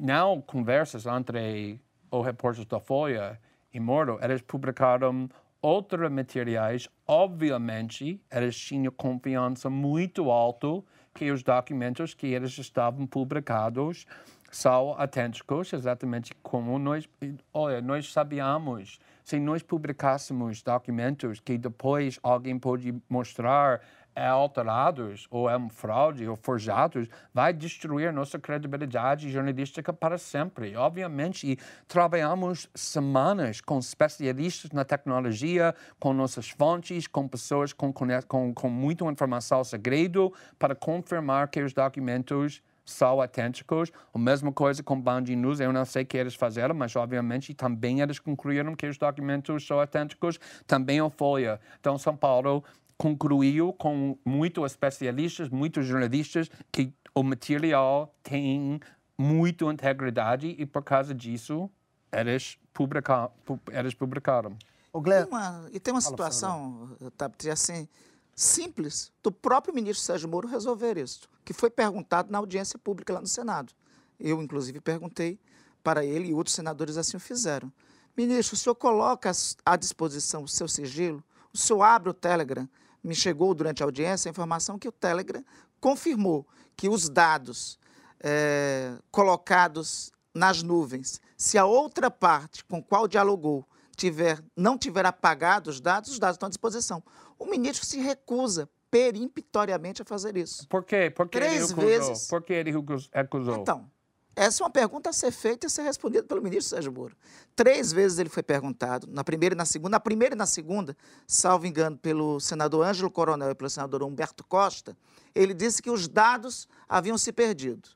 [0.00, 1.80] não conversas entre
[2.12, 3.40] os repórteres da Folha
[3.72, 5.28] e Moro, eles publicaram
[5.60, 6.88] outros materiais.
[7.06, 10.82] Obviamente, eles tinham confiança muito alta
[11.14, 14.06] que os documentos que eles estavam publicados
[14.50, 17.08] são autênticos, exatamente como nós,
[17.54, 23.80] olha, nós sabíamos, se nós publicássemos documentos que depois alguém pode mostrar
[24.14, 30.76] alterados ou é um fraude ou forjados, vai destruir nossa credibilidade jornalística para sempre.
[30.76, 38.54] Obviamente, e trabalhamos semanas com especialistas na tecnologia, com nossas fontes, com pessoas com, com,
[38.54, 43.90] com muita informação segredo para confirmar que os documentos são autênticos.
[44.12, 47.54] A mesma coisa com Band News, eu não sei o que eles fizeram, mas obviamente
[47.54, 50.38] também eles concluíram que os documentos são autênticos.
[50.66, 51.60] Também a Folha.
[51.80, 52.64] Então, São Paulo
[52.96, 58.80] concluiu com muitos especialistas, muitos jornalistas, que o material tem
[59.16, 61.70] muita integridade e por causa disso
[62.12, 63.30] eles, publica,
[63.70, 64.56] eles publicaram.
[64.92, 65.26] O Glenn...
[65.26, 67.88] uma, e tem uma Fala, situação, Tabit, assim,
[68.34, 73.20] simples do próprio ministro Sérgio Moro resolver isso, que foi perguntado na audiência pública lá
[73.20, 73.72] no Senado.
[74.20, 75.38] Eu, inclusive, perguntei
[75.82, 77.72] para ele e outros senadores assim o fizeram.
[78.16, 79.32] Ministro, o senhor coloca
[79.64, 82.68] à disposição o seu sigilo, o senhor abre o Telegram
[83.02, 85.44] me chegou durante a audiência a informação que o Telegram
[85.80, 87.78] confirmou que os dados
[88.20, 95.68] é, colocados nas nuvens, se a outra parte com qual dialogou tiver, não tiver apagado
[95.68, 97.02] os dados, os dados estão à disposição.
[97.38, 100.66] O ministro se recusa perimptoriamente a fazer isso.
[100.68, 101.10] Por quê?
[101.10, 101.84] Por que Três ele recusou?
[101.84, 102.28] vezes.
[102.28, 102.72] Por que ele
[103.12, 103.56] recusou?
[103.56, 103.90] Então,
[104.34, 107.14] essa é uma pergunta a ser feita e a ser respondida pelo ministro Sérgio Moro.
[107.54, 109.90] Três vezes ele foi perguntado, na primeira e na segunda.
[109.90, 114.44] Na primeira e na segunda, salvo engano, pelo senador Ângelo Coronel e pelo senador Humberto
[114.44, 114.96] Costa,
[115.34, 117.90] ele disse que os dados haviam se perdido.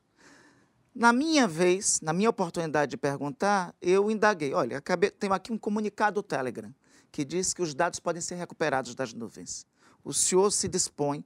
[0.93, 4.53] Na minha vez, na minha oportunidade de perguntar, eu indaguei.
[4.53, 6.73] Olha, acabei, tem aqui um comunicado do Telegram
[7.11, 9.65] que diz que os dados podem ser recuperados das nuvens.
[10.03, 11.25] O senhor se dispõe,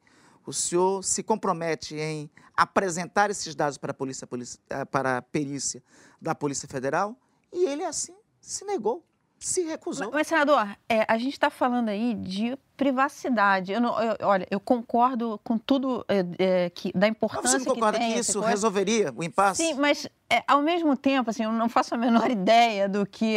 [0.50, 4.28] o senhor se compromete em apresentar esses dados para a, polícia,
[4.70, 5.84] eh, para a perícia
[6.22, 7.16] da Polícia Federal?
[7.52, 9.04] E ele, assim, se negou
[9.42, 10.06] se recusou.
[10.08, 13.72] Mas, mas senador, é, a gente está falando aí de privacidade.
[13.72, 17.76] Eu não, eu, olha, eu concordo com tudo é, que, da importância mas você não
[17.76, 19.66] concorda que, que isso resolveria o impasse?
[19.66, 23.36] Sim, mas é, ao mesmo tempo, assim, eu não faço a menor ideia do que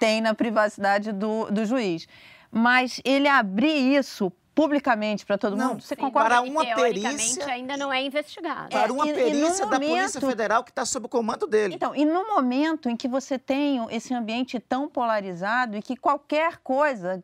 [0.00, 2.08] tem na privacidade do, do juiz.
[2.50, 5.82] Mas ele abrir isso publicamente para todo não, mundo?
[5.82, 8.70] Você sim, concorda para uma que, perícia ainda não é investigado.
[8.70, 11.74] Para uma é, perícia da momento, Polícia Federal que está sob o comando dele.
[11.74, 16.58] Então, e no momento em que você tem esse ambiente tão polarizado e que qualquer
[16.58, 17.22] coisa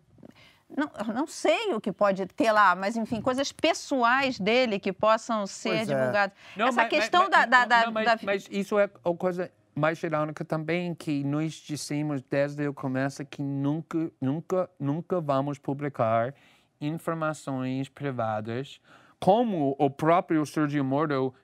[0.68, 5.46] não, não sei o que pode ter lá, mas enfim, coisas pessoais dele que possam
[5.46, 5.84] ser é.
[5.84, 6.36] divulgadas.
[6.56, 9.50] Não, Essa mas, questão mas, da, da, não, mas, da, mas, isso é uma coisa
[9.74, 16.34] mais irônica também, que nós dissemos desde o começo que nunca, nunca, nunca vamos publicar
[16.80, 18.80] informações privadas,
[19.18, 21.34] como o próprio Sergio Moro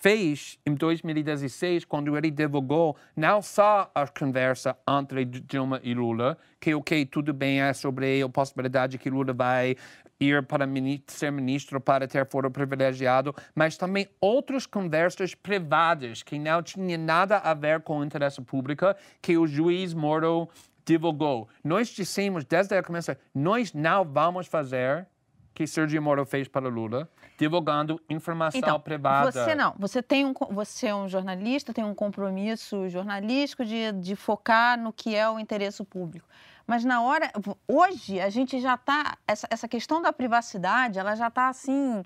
[0.00, 6.74] fez em 2016, quando ele divulgou não só a conversa entre Dilma e Lula, que
[6.74, 9.76] ok, tudo bem, é sobre a possibilidade que Lula vai
[10.20, 10.66] ir para
[11.08, 17.38] ser ministro para ter foro privilegiado, mas também outras conversas privadas que não tinham nada
[17.38, 18.86] a ver com o interesse público,
[19.20, 20.48] que o juiz Moro
[20.84, 21.48] divulgou.
[21.62, 25.06] Nós dissemos desde o começo, nós não vamos fazer
[25.54, 27.08] que Sergio Moro fez para Lula,
[27.38, 29.30] divulgando informação então, privada.
[29.30, 34.16] Você não, você tem um, você é um jornalista, tem um compromisso jornalístico de, de
[34.16, 36.26] focar no que é o interesse público.
[36.66, 37.30] Mas na hora,
[37.68, 42.02] hoje a gente já está essa, essa questão da privacidade, ela já está assim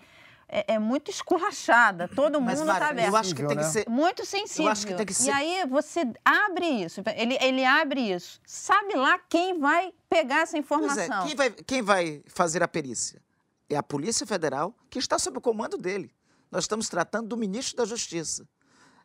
[0.48, 2.08] é, é muito esculachada.
[2.08, 3.08] Todo Mas, mundo está aberto.
[3.08, 3.70] Eu acho que tem que né?
[3.70, 3.88] ser.
[3.88, 4.66] Muito sensível.
[4.66, 5.28] Eu acho que tem que ser.
[5.28, 7.02] E aí você abre isso.
[7.14, 8.40] Ele, ele abre isso.
[8.46, 10.94] Sabe lá quem vai pegar essa informação.
[10.96, 13.20] Pois é, quem vai, quem vai fazer a perícia?
[13.68, 16.10] É a Polícia Federal, que está sob o comando dele.
[16.50, 18.48] Nós estamos tratando do ministro da Justiça.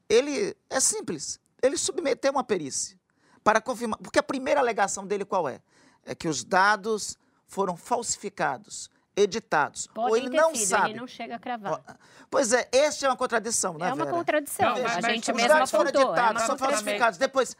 [0.07, 1.39] Ele é simples.
[1.61, 2.97] Ele submeteu uma perícia
[3.43, 3.99] para confirmar.
[3.99, 5.61] Porque a primeira alegação dele qual é?
[6.05, 9.87] É que os dados foram falsificados editados.
[9.87, 10.89] Podem ou ele não sido, sabe.
[10.91, 11.81] Ele não chega a cravar.
[12.29, 14.17] Pois é, esta é uma contradição, não é, É uma Vera?
[14.17, 14.75] contradição.
[14.75, 16.13] Não, a gente os mesmo dados foram apontou.
[16.13, 17.17] editados, é são falsificados.
[17.17, 17.55] Depois,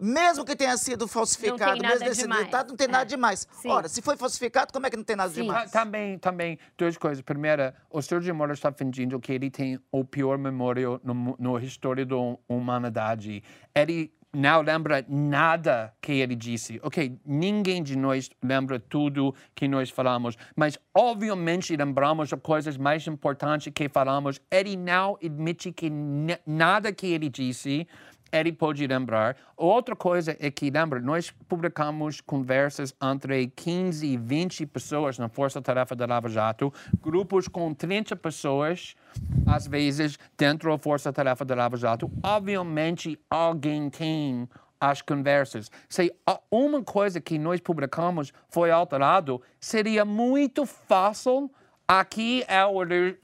[0.00, 2.90] mesmo que tenha sido falsificado, mesmo tenha sido editado, não tem é.
[2.90, 3.46] nada demais.
[3.50, 3.70] Sim.
[3.70, 5.42] Ora, se foi falsificado, como é que não tem nada Sim.
[5.42, 5.70] demais?
[5.70, 7.22] Também, também, duas coisas.
[7.22, 12.04] Primeira, o Sérgio Moro está fingindo que ele tem o pior memória no, no história
[12.04, 12.16] da
[12.48, 13.42] humanidade.
[13.74, 16.78] Ele não lembra nada que ele disse.
[16.82, 23.06] Ok, ninguém de nós lembra tudo que nós falamos, mas obviamente lembramos as coisas mais
[23.06, 24.38] importantes que falamos.
[24.50, 25.90] Ele não admite que
[26.46, 27.88] nada que ele disse
[28.32, 29.36] ele pode lembrar.
[29.56, 35.62] Outra coisa é que, lembra, nós publicamos conversas entre 15 e 20 pessoas na Força
[35.62, 38.94] Tarefa da Lava Jato, grupos com 30 pessoas,
[39.46, 42.10] às vezes, dentro da Força Tarefa da Lava Jato.
[42.22, 44.48] Obviamente, alguém tem
[44.80, 45.70] as conversas.
[45.88, 46.14] Se
[46.50, 51.50] uma coisa que nós publicamos foi alterado, seria muito fácil.
[51.88, 52.74] Aqui é o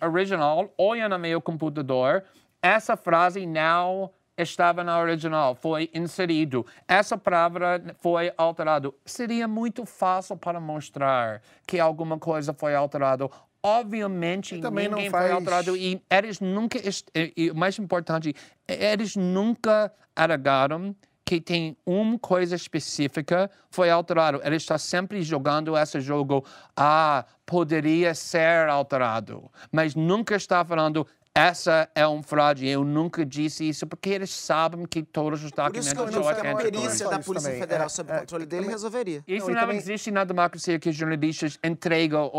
[0.00, 2.24] original, olha no meu computador,
[2.62, 4.08] essa frase não
[4.42, 6.66] estava na original, foi inserido.
[6.86, 8.92] Essa palavra foi alterada.
[9.04, 13.28] Seria muito fácil para mostrar que alguma coisa foi alterada.
[13.62, 15.26] Obviamente, ninguém faz...
[15.26, 16.78] foi alterado e eles nunca,
[17.14, 18.34] e o mais importante,
[18.66, 24.40] eles nunca alegaram que tem uma coisa específica foi alterado.
[24.44, 26.44] Ele está sempre jogando esse jogo,
[26.76, 32.68] ah, poderia ser alterado, mas nunca está falando essa é um fraude.
[32.68, 36.44] Eu nunca disse isso porque eles sabem que todos os documentos são autênticos.
[36.44, 39.24] a perícia da Polícia Federal é, sob o é, controle dele resolveria.
[39.26, 39.76] Isso não, não também...
[39.78, 42.30] existe na democracia que jornalistas entregam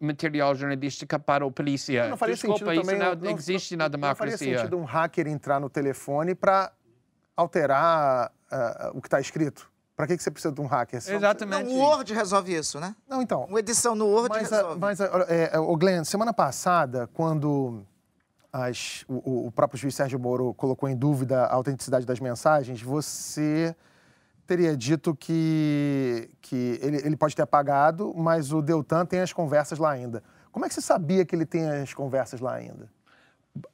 [0.00, 2.02] material jornalístico para a polícia.
[2.02, 4.32] Não, não faria Desculpa, sentido isso também, não, não existe na democracia.
[4.32, 6.72] Não faria sentido um hacker entrar no telefone para
[7.36, 9.70] alterar uh, o que está escrito.
[9.94, 10.98] Para que, que você precisa de um hacker?
[10.98, 11.68] Exatamente.
[11.68, 12.96] Não, o Word resolve isso, né?
[13.06, 13.44] Não, então.
[13.44, 14.80] Uma edição no Word mas, resolve.
[14.80, 17.84] Mas, é, o Glenn, semana passada, quando
[18.52, 23.74] as, o, o, próprio juiz Sérgio Moro colocou em dúvida a autenticidade das mensagens, você
[24.46, 29.78] teria dito que, que ele, ele pode ter apagado, mas o Deltan tem as conversas
[29.78, 30.22] lá ainda.
[30.50, 32.90] Como é que você sabia que ele tem as conversas lá ainda?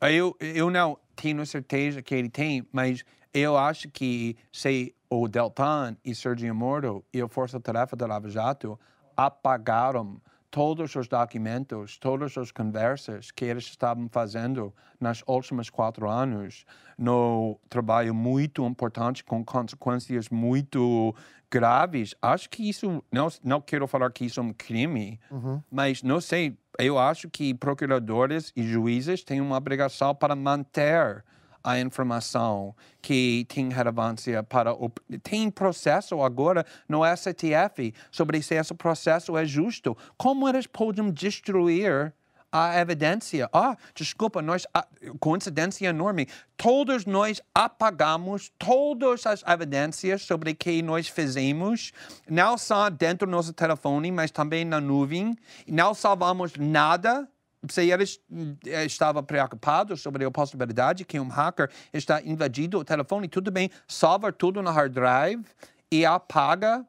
[0.03, 5.97] Eu, eu não tenho certeza que ele tem, mas eu acho que se o Deltan
[6.05, 8.79] e Sergio Moro e a Força Tarefa da Lava Jato
[9.17, 10.21] apagaram
[10.51, 16.65] todos os documentos, todas as conversas que eles estavam fazendo nas últimos quatro anos,
[16.99, 21.15] no trabalho muito importante com consequências muito
[21.51, 22.15] graves.
[22.21, 25.63] Acho que isso não não quero falar que isso é um crime, uhum.
[25.71, 26.57] mas não sei.
[26.79, 31.25] Eu acho que procuradores e juízes têm uma obrigação para manter
[31.67, 34.89] a informação que tem relevância para o.
[35.21, 39.99] Tem processo agora no STF sobre se esse processo é justo.
[40.17, 42.15] Como eles podem destruir
[42.53, 43.51] a evidência?
[43.53, 44.65] Ah, desculpa, nós.
[44.73, 44.87] Ah,
[45.19, 46.29] coincidência enorme.
[46.57, 51.91] Todos nós apagamos todas as evidências sobre o que nós fizemos,
[52.31, 55.37] não só dentro do nosso telefone, mas também na nuvem.
[55.67, 57.29] Não salvamos nada
[57.69, 58.21] se eles
[58.67, 63.71] eh, estavam preocupados sobre a possibilidade que um hacker está invadindo o telefone, tudo bem,
[63.87, 65.45] salva tudo no hard drive
[65.91, 66.85] e apaga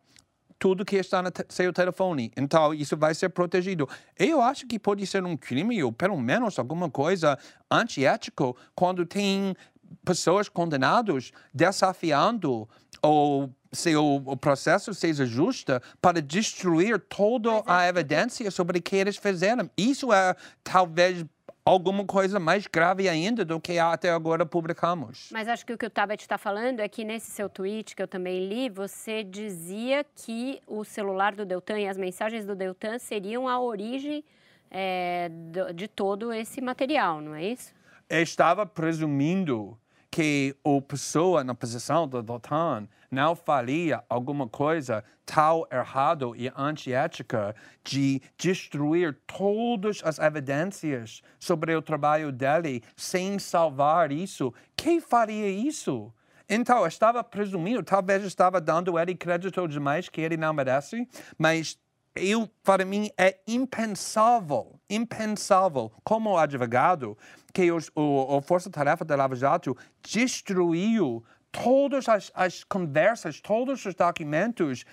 [0.59, 2.31] tudo que está no seu telefone.
[2.35, 3.87] Então, isso vai ser protegido.
[4.17, 7.37] Eu acho que pode ser um crime, ou pelo menos alguma coisa
[7.69, 9.55] antiético, quando tem
[10.03, 12.67] pessoas condenadas desafiando
[13.01, 18.95] ou se o, o, processo seja justo para destruir toda a evidência sobre o que
[18.95, 19.69] eles fizeram.
[19.77, 21.25] Isso é talvez
[21.67, 25.29] alguma coisa mais grave ainda do que até agora publicamos.
[25.31, 28.01] Mas acho que o que o Tabet está falando é que nesse seu tweet, que
[28.01, 32.97] eu também li, você dizia que o celular do Deltan e as mensagens do Deltan
[32.99, 34.23] seriam a origem
[34.71, 35.29] é,
[35.75, 37.73] de todo esse material, não é isso?
[38.09, 39.77] Eu estava presumindo
[40.17, 47.55] que a pessoa na posição do Deltan não faria alguma coisa tal errado e antiética
[47.83, 56.11] de destruir todas as evidências sobre o trabalho dele sem salvar isso, quem faria isso?
[56.49, 61.07] Então, estava presumindo, talvez estava dando ele crédito demais que ele não merece,
[61.37, 61.77] mas
[62.19, 67.17] eu, para mim, é impensável, impensável, como advogado,
[67.53, 73.85] que os, o, o Força Tarefa da Lava Jato destruiu todas as, as conversas, todos
[73.85, 74.85] os documentos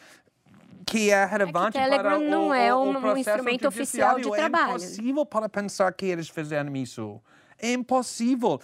[0.86, 4.36] que é relevante é que para o, não é um, um instrumento oficial de é
[4.36, 4.64] trabalho.
[4.64, 7.20] É impossível para pensar que eles fizeram isso.
[7.64, 8.60] É impossível.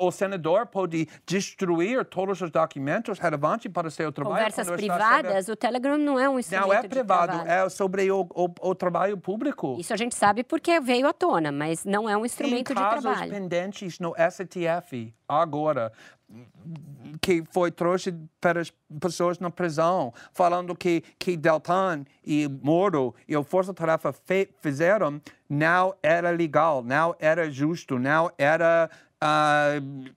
[0.00, 4.36] O, senador pode destruir todos os documentos relevantes para seu trabalho.
[4.36, 8.48] Conversas privadas, o Telegram não é um instrumento Não é privado, é sobre o, o,
[8.60, 9.76] o, trabalho público.
[9.78, 13.02] Isso a gente sabe porque veio à tona, mas não é um instrumento de trabalho.
[13.02, 15.92] casos pendentes no STF agora
[17.20, 23.36] que foi trouxe para as pessoas na prisão, falando que, que Deltan e Moro e
[23.36, 24.14] o Força Tarefa
[24.60, 28.90] fizeram não era legal, não era justo, não era
[29.22, 30.14] uh,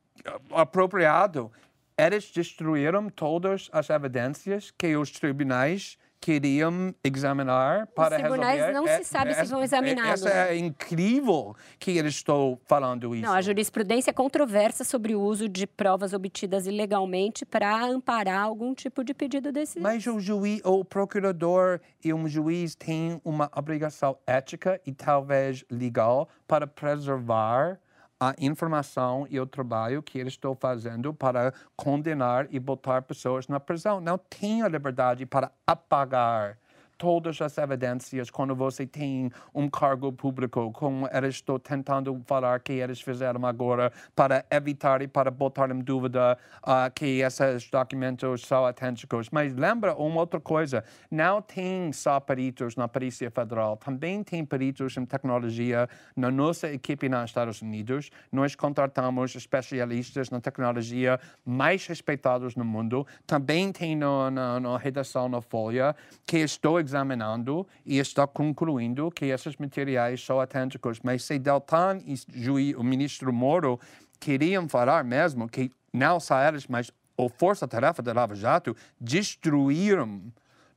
[0.51, 1.51] apropriado.
[1.97, 8.73] Eles destruíram todas as evidências que os tribunais queriam examinar para Os tribunais resolver.
[8.73, 10.13] não se sabe se vão examinar.
[10.13, 13.25] Essa é incrível que eles estão falando isso.
[13.25, 18.73] Não, a jurisprudência é controversa sobre o uso de provas obtidas ilegalmente para amparar algum
[18.73, 19.79] tipo de pedido desse.
[19.79, 26.27] Mas o juiz, o procurador e um juiz têm uma obrigação ética e talvez legal
[26.47, 27.79] para preservar
[28.19, 33.59] a informação e o trabalho que eles estão fazendo para condenar e botar pessoas na
[33.59, 34.01] prisão.
[34.01, 34.19] Não
[34.61, 36.57] a liberdade para apagar
[36.99, 42.73] todas as evidências quando você tem um cargo público, como eles estão tentando falar que
[42.73, 48.65] eles fizeram agora para evitar e para botar em dúvida uh, que esses documentos são
[48.65, 49.29] autênticos.
[49.31, 54.97] Mas lembra uma outra coisa, não tem só peritos na Polícia Federal, também tem peritos
[54.97, 55.87] em tecnologia
[56.17, 58.11] na nossa equipe nos Estados Unidos.
[58.29, 63.07] Nós contratamos especialistas na tecnologia mais respeitados no mundo.
[63.25, 65.95] Também tem na, na, na redação na Folha
[66.25, 70.99] que estou examinando e está concluindo que esses materiais são autênticos.
[71.03, 73.79] Mas se Deltan e o ministro Moro
[74.19, 80.21] queriam falar mesmo que não só eles, mas a Força-Tarefa da Lava Jato destruíram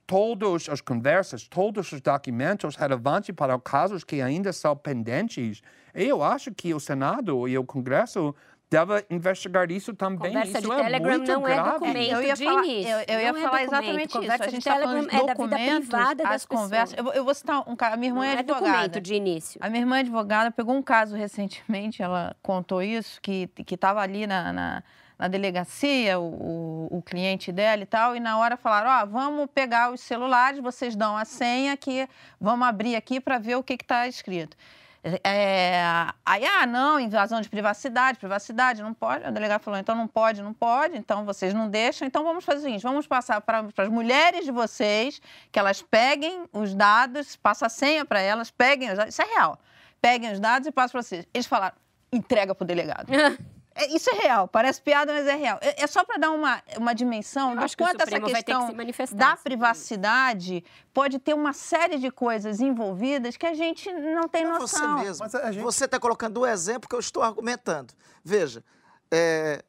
[0.06, 5.62] todas as conversas, todos os documentos relevantes para casos que ainda são pendentes.
[5.94, 8.34] Eu acho que o Senado e o Congresso
[8.72, 10.32] deve investigar isso também.
[10.32, 11.70] Conversa isso de é Telegram muito não é grave.
[11.72, 12.90] documento eu ia de falar, início.
[12.90, 13.62] Eu, eu ia é falar documento.
[13.62, 14.42] exatamente Conversa isso.
[14.42, 16.98] A de gente está falando de Telegram é da vida privada das as conversas.
[16.98, 17.94] Eu, eu, vou citar um caso.
[17.94, 18.66] A minha irmã não é é advogada.
[18.66, 19.60] documento de início.
[19.62, 24.26] A minha irmã é advogada pegou um caso recentemente, ela contou isso, que estava ali
[24.26, 24.82] na, na,
[25.18, 29.06] na delegacia, o, o, o, cliente dela e tal, e na hora falaram, ó, oh,
[29.06, 32.08] vamos pegar os celulares, vocês dão a senha que
[32.40, 34.56] vamos abrir aqui para ver o que está escrito.
[35.05, 35.82] É,
[36.24, 39.26] aí, ah, não, invasão de privacidade, privacidade, não pode.
[39.26, 42.07] O delegado falou, então não pode, não pode, então vocês não deixam.
[42.07, 46.44] Então vamos fazer o seguinte: vamos passar para as mulheres de vocês, que elas peguem
[46.53, 49.12] os dados, passa a senha para elas, peguem os dados.
[49.12, 49.59] Isso é real.
[50.00, 51.26] Peguem os dados e passam para vocês.
[51.34, 51.76] Eles falaram,
[52.12, 53.09] entrega para o delegado.
[53.74, 55.58] É, isso é real, parece piada, mas é real.
[55.60, 60.64] É, é só para dar uma, uma dimensão do quanto essa questão que da privacidade
[60.92, 64.98] pode ter uma série de coisas envolvidas que a gente não tem não noção.
[64.98, 65.28] Você mesmo.
[65.52, 65.62] Gente...
[65.62, 67.94] Você está colocando o um exemplo que eu estou argumentando.
[68.24, 68.62] Veja,
[69.10, 69.64] é,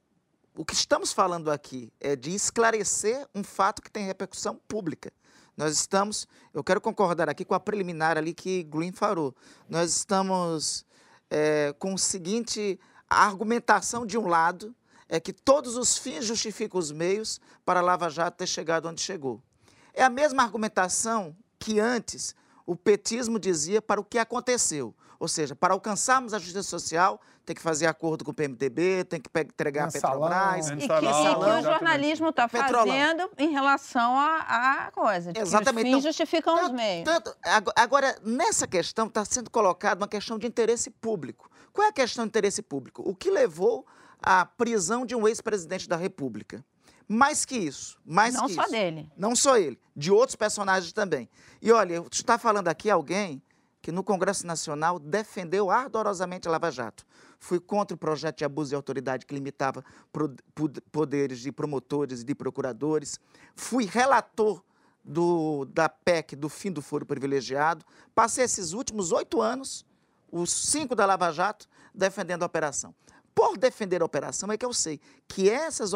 [0.56, 5.12] o que estamos falando aqui é de esclarecer um fato que tem repercussão pública.
[5.56, 9.36] Nós estamos, eu quero concordar aqui com a preliminar ali que Green falou.
[9.70, 10.86] Nós estamos
[11.30, 12.80] é, com o seguinte
[13.10, 14.76] a argumentação de um lado
[15.08, 19.02] é que todos os fins justificam os meios para a Lava Jato ter chegado onde
[19.02, 19.42] chegou.
[19.94, 22.36] É a mesma argumentação que antes
[22.66, 24.96] o petismo dizia para o que aconteceu.
[25.20, 29.22] Ou seja, para alcançarmos a justiça social, tem que fazer acordo com o PMDB, tem
[29.22, 30.68] que entregar a Petrobras.
[30.70, 35.32] E que, e que o jornalismo está fazendo em relação à coisa.
[35.36, 35.86] Exatamente.
[35.86, 37.06] Os fins então, justificam tanto, os meios.
[37.06, 37.36] Tanto,
[37.76, 41.50] agora, nessa questão, está sendo colocada uma questão de interesse público.
[41.74, 43.02] Qual é a questão de interesse público?
[43.04, 43.86] O que levou
[44.22, 46.64] à prisão de um ex-presidente da República?
[47.08, 48.72] Mais que isso, mais Não que só isso.
[48.72, 49.12] dele.
[49.18, 51.28] Não só ele, de outros personagens também.
[51.62, 53.42] E olha, está falando aqui alguém
[53.82, 57.06] que no Congresso Nacional defendeu ardorosamente a Lava Jato.
[57.38, 59.84] Fui contra o projeto de abuso de autoridade que limitava
[60.92, 63.20] poderes de promotores e de procuradores.
[63.54, 64.64] Fui relator
[65.04, 67.86] do, da PEC do fim do foro privilegiado.
[68.16, 69.86] Passei esses últimos oito anos
[70.34, 72.94] os cinco da Lava Jato defendendo a operação.
[73.36, 75.92] Por defender a operação é que eu sei que essas,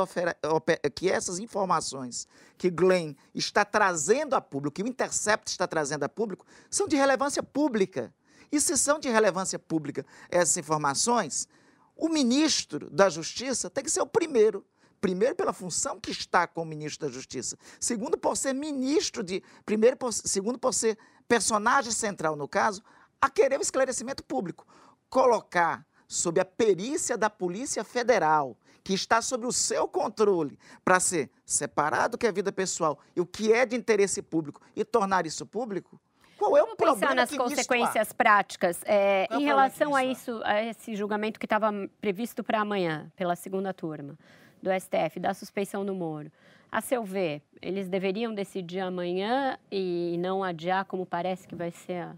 [0.96, 2.28] que essas informações
[2.58, 6.96] que Glenn está trazendo a público, que o Intercept está trazendo a público, são de
[6.96, 8.14] relevância pública.
[8.52, 11.48] E se são de relevância pública essas informações,
[11.96, 14.66] o ministro da Justiça tem que ser o primeiro.
[15.02, 17.58] Primeiro, pela função que está com o ministro da Justiça.
[17.80, 19.44] Segundo, por ser ministro de.
[19.64, 22.82] Primeiro, por, segundo, por ser personagem central no caso,
[23.22, 24.66] a querer o esclarecimento público.
[25.10, 31.30] Colocar sob a perícia da Polícia Federal, que está sob o seu controle, para ser
[31.46, 35.26] separado o que é vida pessoal e o que é de interesse público e tornar
[35.26, 36.00] isso público,
[36.38, 38.82] qual é o Vamos problema pensar nas consequências práticas.
[38.86, 43.74] É, em relação a isso, a esse julgamento que estava previsto para amanhã, pela segunda
[43.74, 44.18] turma
[44.62, 46.32] do STF, da suspeição do Moro.
[46.72, 52.02] A seu ver, eles deveriam decidir amanhã e não adiar, como parece que vai ser
[52.04, 52.16] a,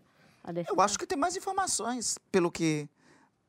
[0.68, 2.90] eu acho que tem mais informações, pelo que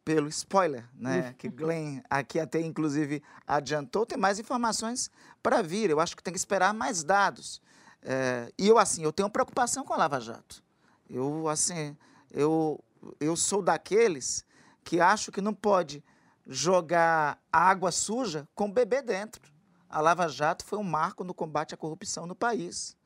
[0.04, 5.10] pelo spoiler, né, que Glenn aqui até inclusive adiantou, tem mais informações
[5.42, 5.90] para vir.
[5.90, 7.60] Eu acho que tem que esperar mais dados.
[8.02, 10.64] É, e eu assim, eu tenho preocupação com a Lava Jato.
[11.08, 11.96] Eu assim,
[12.32, 12.82] eu
[13.20, 14.44] eu sou daqueles
[14.82, 16.02] que acho que não pode
[16.46, 19.52] jogar água suja com bebê dentro.
[19.88, 22.96] A Lava Jato foi um marco no combate à corrupção no país.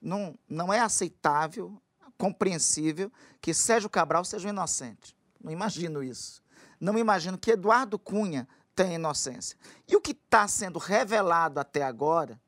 [0.00, 1.80] Não, não é aceitável
[2.18, 3.10] compreensível
[3.40, 5.16] que Sérgio Cabral seja um inocente.
[5.42, 6.42] Não imagino isso.
[6.80, 9.56] Não imagino que Eduardo Cunha tenha inocência.
[9.88, 12.40] E o que está sendo revelado até agora,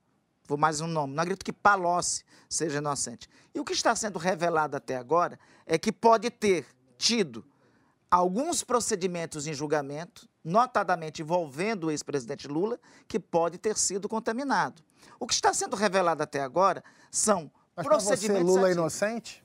[0.45, 3.29] vou mais um nome, não acredito que Palocci seja inocente.
[3.55, 6.67] E o que está sendo revelado até agora é que pode ter
[6.99, 7.45] tido
[8.11, 14.83] alguns procedimentos em julgamento, notadamente envolvendo o ex-presidente Lula, que pode ter sido contaminado.
[15.19, 18.47] O que está sendo revelado até agora são Mas procedimentos.
[18.47, 19.45] Você, Lula é inocente?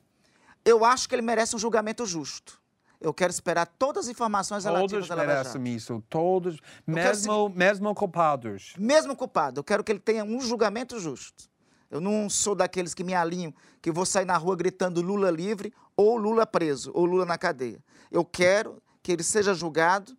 [0.66, 2.59] Eu acho que ele merece um julgamento justo.
[2.99, 5.43] Eu quero esperar todas as informações todos relativas à Lava Jato.
[5.43, 7.57] Todos merecem isso, todos, mesmo, se...
[7.57, 8.74] mesmo culpados.
[8.78, 11.47] Mesmo culpado, eu quero que ele tenha um julgamento justo.
[11.91, 15.72] Eu não sou daqueles que me alinham, que vou sair na rua gritando Lula livre,
[15.95, 17.84] ou Lula preso, ou Lula na cadeia.
[18.09, 20.18] Eu quero que ele seja julgado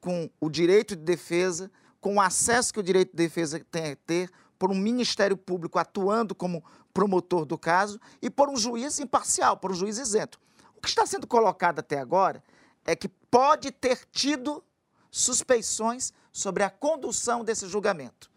[0.00, 1.70] com o direito de defesa,
[2.00, 5.78] com o acesso que o direito de defesa tem a ter, por um Ministério Público
[5.78, 10.38] atuando como promotor do caso e por um juiz imparcial, por um juiz isento.
[10.76, 12.42] O que está sendo colocado até agora
[12.84, 14.62] é que pode ter tido
[15.10, 18.30] suspeições sobre a condução desse julgamento.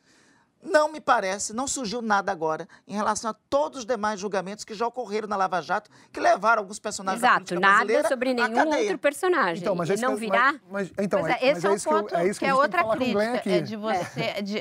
[0.62, 4.74] Não me parece, não surgiu nada agora em relação a todos os demais julgamentos que
[4.74, 8.98] já ocorreram na Lava Jato, que levaram alguns personagens Exato, da nada sobre nenhum outro
[8.98, 9.62] personagem.
[9.62, 10.54] Então, mas e não virá.
[10.68, 12.46] Mas, mas, então, mas, é, esse é, é o ponto que, eu, é que, que
[12.46, 14.58] é outra crítica, é de você, de,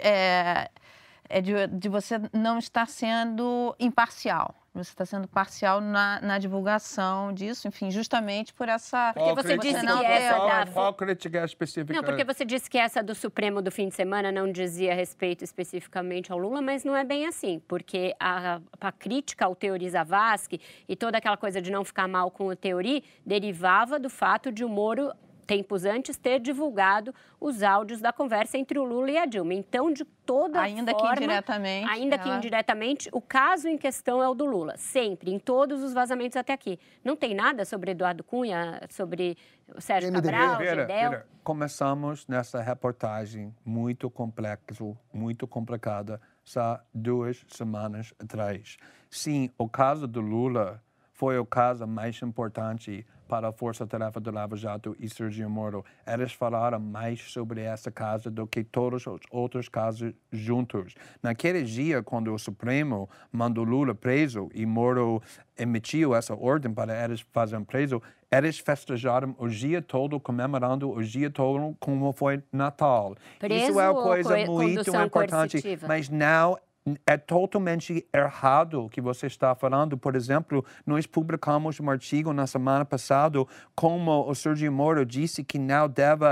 [1.28, 4.54] é, é de, de você não estar sendo imparcial.
[4.74, 9.12] você está sendo parcial na, na, divulgação disso, enfim, justamente por essa.
[9.14, 10.66] Porque você disse que essa da.
[10.72, 11.94] Qual crítica específica?
[11.94, 15.44] Não, porque você disse que essa do Supremo do fim de semana não dizia respeito
[15.44, 20.60] especificamente ao Lula, mas não é bem assim, porque a, a crítica ao Teori Zavascki
[20.88, 24.64] e toda aquela coisa de não ficar mal com o Teori derivava do fato de
[24.64, 25.12] o Moro
[25.44, 29.54] tempos antes, ter divulgado os áudios da conversa entre o Lula e a Dilma.
[29.54, 31.14] Então, de toda ainda forma...
[31.14, 31.90] que indiretamente...
[31.90, 32.24] Ainda ela...
[32.24, 34.76] que indiretamente, o caso em questão é o do Lula.
[34.76, 36.78] Sempre, em todos os vazamentos até aqui.
[37.04, 39.36] Não tem nada sobre Eduardo Cunha, sobre
[39.74, 48.12] o Sérgio Cabral, Vera, Vera, começamos nessa reportagem muito complexa, muito complicada, só duas semanas
[48.18, 48.76] atrás.
[49.10, 50.82] Sim, o caso do Lula
[51.12, 55.84] foi o caso mais importante para a Força Tarefa do Lava Jato e Sergio Moro.
[56.06, 60.94] Eles falaram mais sobre essa casa do que todos os outros casos juntos.
[61.22, 65.22] Naquele dia, quando o Supremo mandou Lula preso e Moro
[65.56, 71.30] emitiu essa ordem para eles fazerem preso, eles festejaram o dia todo, comemorando o dia
[71.30, 73.14] todo como foi Natal.
[73.38, 75.86] Preso Isso é uma coisa muito importante, coercitiva.
[75.86, 76.58] mas não
[77.06, 79.96] é totalmente errado o que você está falando.
[79.96, 85.58] Por exemplo, nós publicamos um artigo na semana passada como o Sergio Moro disse que
[85.58, 86.26] não deve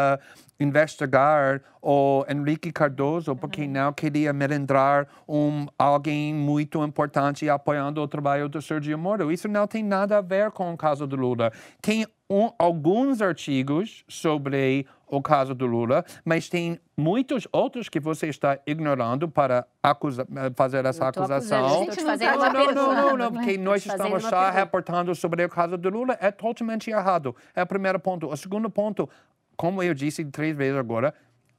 [0.61, 3.71] investigar o Henrique Cardoso porque uhum.
[3.71, 9.33] não queria melindrar um, alguém muito importante apoiando o trabalho do Sergio Moro.
[9.33, 11.51] Isso não tem nada a ver com o caso do Lula.
[11.81, 18.29] Tem um, alguns artigos sobre o caso do Lula, mas tem muitos outros que você
[18.29, 21.85] está ignorando para acusa, fazer essa acusação.
[21.85, 26.17] Não, não, não, não, não, porque nós estamos só reportando sobre o caso do Lula.
[26.19, 27.37] É totalmente errado.
[27.55, 28.27] É o primeiro ponto.
[28.27, 29.07] O segundo ponto,
[29.55, 31.13] como eu disse três vezes agora,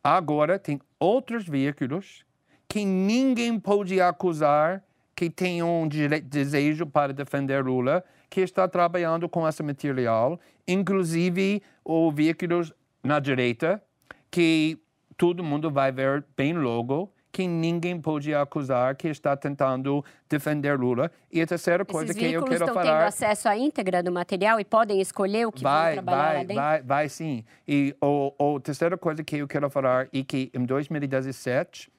[0.04, 2.26] agora tem outros veículos
[2.68, 4.84] que ninguém pode acusar
[5.16, 12.12] que tem um desejo para defender Lula, que está trabalhando com esse material, inclusive o
[12.12, 12.74] veículos
[13.04, 13.84] na direita,
[14.32, 14.80] que
[15.18, 21.12] todo mundo vai ver bem logo que ninguém pode acusar que está tentando defender Lula.
[21.32, 22.84] E a terceira coisa Esses que eu quero estão falar...
[22.84, 26.24] estão tendo acesso à íntegra do material e podem escolher o que vai, vão trabalhar
[26.24, 26.56] vai, lá dentro?
[26.56, 27.43] Vai, vai sim.
[27.68, 31.91] E a terceira coisa que eu quero falar é que em 2017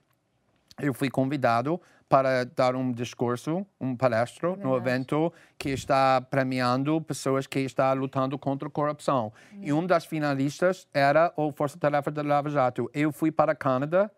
[0.80, 1.80] eu fui convidado
[2.14, 7.92] para dar um discurso, um palestra é no evento que está premiando pessoas que estão
[7.92, 9.32] lutando contra a corrupção.
[9.52, 9.58] Hum.
[9.60, 12.88] E um das finalistas era o Força Tarefa da Lava Jato.
[12.94, 14.08] Eu fui para o Canadá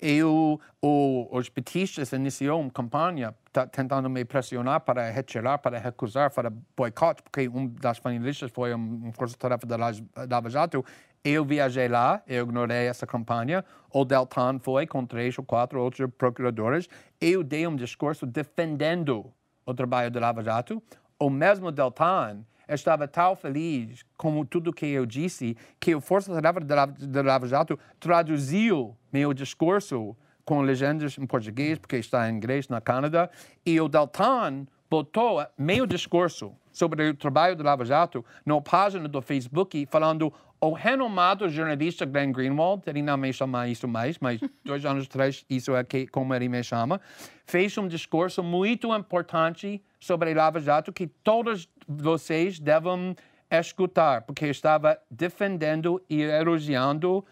[0.00, 6.32] eu, o, os petistas iniciou uma campanha tá, tentando me pressionar para retirar, para recusar,
[6.32, 10.84] para boicote, porque um das finalistas foi um, um força-tarefa da Lava Jato.
[11.24, 13.64] Eu viajei lá, eu ignorei essa campanha.
[13.90, 16.88] O Deltan foi com três ou quatro outros procuradores.
[17.20, 19.32] Eu dei um discurso defendendo
[19.66, 20.82] o trabalho da Lava Jato.
[21.18, 26.60] O mesmo Deltan estava tão feliz com tudo que eu disse que o Força Tarefa
[26.60, 32.80] da Lava Jato traduziu meu discurso com legendas em português, porque está em inglês na
[32.80, 33.28] Canadá,
[33.66, 39.20] e o Dalton botou meu discurso sobre o trabalho do Lava Jato na página do
[39.20, 44.84] Facebook, falando o renomado jornalista Glenn Greenwald, ele não me chama isso mais, mas dois
[44.84, 47.00] anos atrás isso é que, como ele me chama,
[47.46, 53.14] fez um discurso muito importante sobre Lava Jato que todos vocês devem
[53.50, 57.24] escutar, porque estava defendendo e elogiando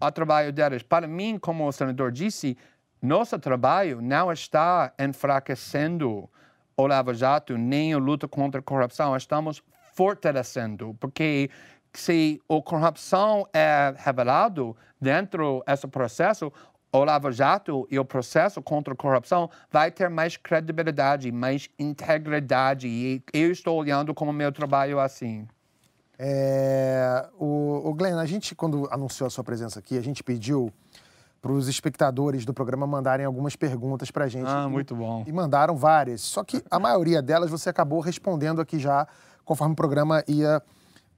[0.00, 0.82] o trabalho deles.
[0.82, 2.56] Para mim, como o senador disse,
[3.00, 6.28] nosso trabalho não está enfraquecendo
[6.76, 9.62] o Lava Jato nem a luta contra a corrupção, estamos
[9.94, 11.50] fortalecendo, porque
[11.94, 16.52] se a corrupção é revelado dentro desse processo,
[16.92, 22.86] o Lava Jato e o processo contra a corrupção vai ter mais credibilidade, mais integridade.
[22.86, 25.46] E eu estou olhando como meu trabalho assim.
[26.18, 30.72] É, o, o Glenn, a gente, quando anunciou a sua presença aqui, a gente pediu
[31.40, 34.46] para os espectadores do programa mandarem algumas perguntas para a gente.
[34.46, 35.24] Ah, muito bom.
[35.26, 36.20] E mandaram várias.
[36.20, 39.08] Só que a maioria delas você acabou respondendo aqui já,
[39.44, 40.62] conforme o programa ia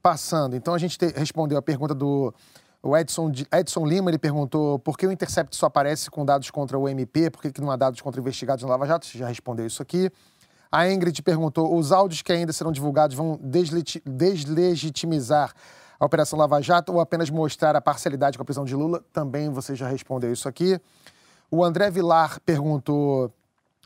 [0.05, 0.55] passando.
[0.55, 2.31] Então a gente te, respondeu a pergunta do
[2.83, 6.77] o Edson, Edson Lima ele perguntou por que o Intercept só aparece com dados contra
[6.77, 9.07] o MP, por que, que não há dados contra investigados no Lava Jato?
[9.07, 10.11] Você já respondeu isso aqui.
[10.71, 15.51] A Ingrid perguntou: os áudios que ainda serão divulgados vão deslegitimizar
[15.99, 19.03] a Operação Lava Jato ou apenas mostrar a parcialidade com a prisão de Lula?
[19.11, 20.79] Também você já respondeu isso aqui.
[21.49, 23.33] O André Vilar perguntou: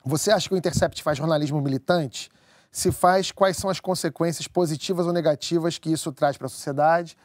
[0.03, 2.29] você acha que o Intercept faz jornalismo militante?
[2.71, 7.17] Se faz, quais são as consequências positivas ou negativas que isso traz para a sociedade?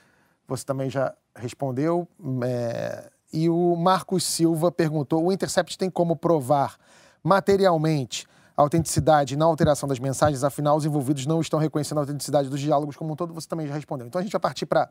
[0.49, 2.09] Você também já respondeu.
[2.45, 6.77] É, e o Marcos Silva perguntou: o Intercept tem como provar
[7.23, 8.27] materialmente
[8.57, 12.61] a autenticidade na alteração das mensagens, afinal, os envolvidos não estão reconhecendo a autenticidade dos
[12.61, 14.07] diálogos como um todo, você também já respondeu.
[14.07, 14.89] Então a gente vai partir para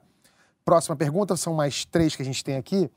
[0.66, 2.92] próxima pergunta, são mais três que a gente tem aqui.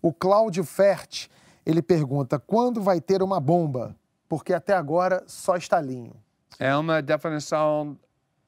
[0.00, 1.28] O Cláudio Fert,
[1.66, 3.96] ele pergunta: quando vai ter uma bomba?
[4.28, 6.12] Porque até agora só estalinho.
[6.58, 7.98] É uma definição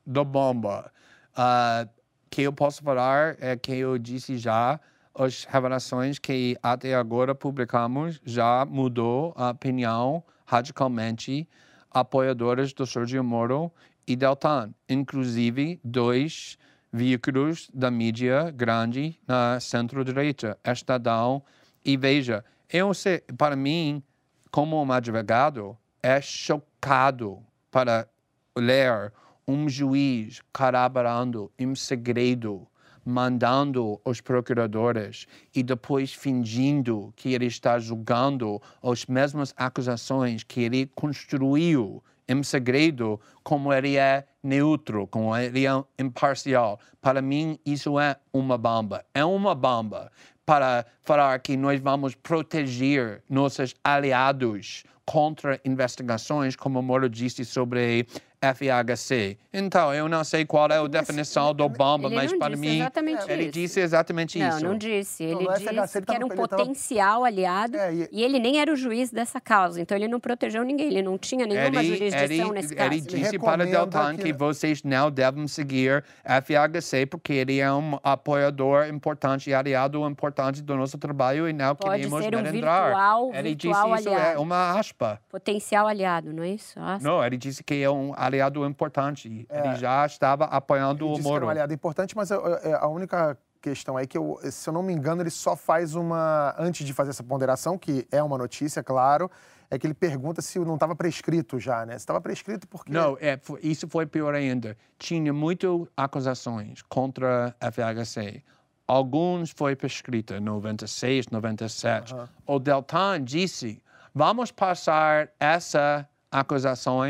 [0.06, 0.92] da bomba.
[1.32, 1.88] Uh,
[2.30, 4.78] que eu posso falar é que eu disse já,
[5.14, 11.48] as revelações que até agora publicamos já mudou a opinião radicalmente
[11.90, 13.72] apoiadores do Sergio Moro
[14.06, 16.58] e Deltan, inclusive dois
[16.92, 21.42] veículos da mídia grande na centro-direita, Estadão
[21.84, 22.44] e Veja.
[22.70, 24.02] Eu sei, para mim,
[24.50, 27.45] como um advogado, é chocado
[27.76, 28.08] para
[28.56, 29.12] ler
[29.46, 32.66] um juiz colaborando em segredo
[33.04, 40.90] mandando os procuradores e depois fingindo que ele está julgando as mesmas acusações que ele
[40.94, 46.80] construiu em segredo, como ele é neutro, como ele é imparcial.
[47.02, 49.04] Para mim, isso é uma bomba.
[49.14, 50.10] É uma bomba
[50.46, 58.06] para falar que nós vamos proteger nossos aliados contra investigações, como o Moro disse sobre
[58.54, 59.38] FHC.
[59.52, 62.80] Então, eu não sei qual é a definição do bomba, mas para mim
[63.28, 63.52] ele isso.
[63.52, 64.60] disse exatamente não, isso.
[64.60, 65.24] Não, não disse.
[65.24, 67.26] Ele não, disse FHC, que era um potencial tava...
[67.26, 68.08] aliado é, e...
[68.12, 68.22] e...
[68.22, 69.80] ele nem era o juiz dessa causa.
[69.80, 72.92] Então, ele não protegeu ninguém, ele não tinha nenhuma ele, jurisdição ele, nesse caso.
[72.92, 74.24] Ele disse para Deltan que...
[74.24, 80.62] que vocês não devem seguir FHC porque ele é um apoiador importante e aliado importante
[80.62, 82.86] do nosso trabalho e não Pode queremos ser um merendrar.
[82.86, 84.36] Virtual, ele virtual disse isso aliado.
[84.36, 85.20] é uma aspa.
[85.28, 86.78] Potencial aliado, não é isso?
[86.78, 87.08] Aspa.
[87.08, 88.35] Não, ele disse que é um aliado
[88.66, 89.46] importante.
[89.48, 89.66] É.
[89.66, 91.40] Ele já estava apoiando ele o Moro.
[91.40, 92.38] Que é um aliado importante, mas a,
[92.80, 96.54] a única questão é que, eu, se eu não me engano, ele só faz uma.
[96.58, 99.30] Antes de fazer essa ponderação, que é uma notícia, claro,
[99.70, 101.92] é que ele pergunta se não estava prescrito já, né?
[101.94, 102.92] Se estava prescrito porque.
[102.92, 104.76] Não, é, isso foi pior ainda.
[104.98, 108.42] Tinha muitas acusações contra a FHC.
[108.86, 112.14] Alguns foi prescrito em 96, 97.
[112.14, 112.26] Uhum.
[112.46, 113.82] O Deltan disse:
[114.14, 117.02] vamos passar essa acusação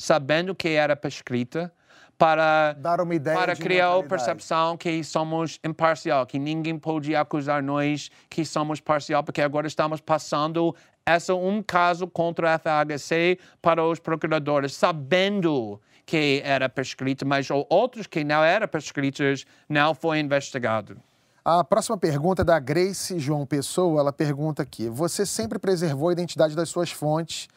[0.00, 1.70] sabendo que era prescrita
[2.16, 7.62] para, Dar uma ideia para criar a percepção que somos imparcial, que ninguém pode acusar
[7.62, 10.74] nós que somos parcial, porque agora estamos passando
[11.06, 18.06] esse um caso contra a FHC para os procuradores, sabendo que era prescrito, mas outros
[18.06, 20.96] que não eram prescritos não foi investigado.
[21.44, 24.00] A próxima pergunta é da Grace João Pessoa.
[24.00, 27.48] Ela pergunta aqui: Você sempre preservou a identidade das suas fontes?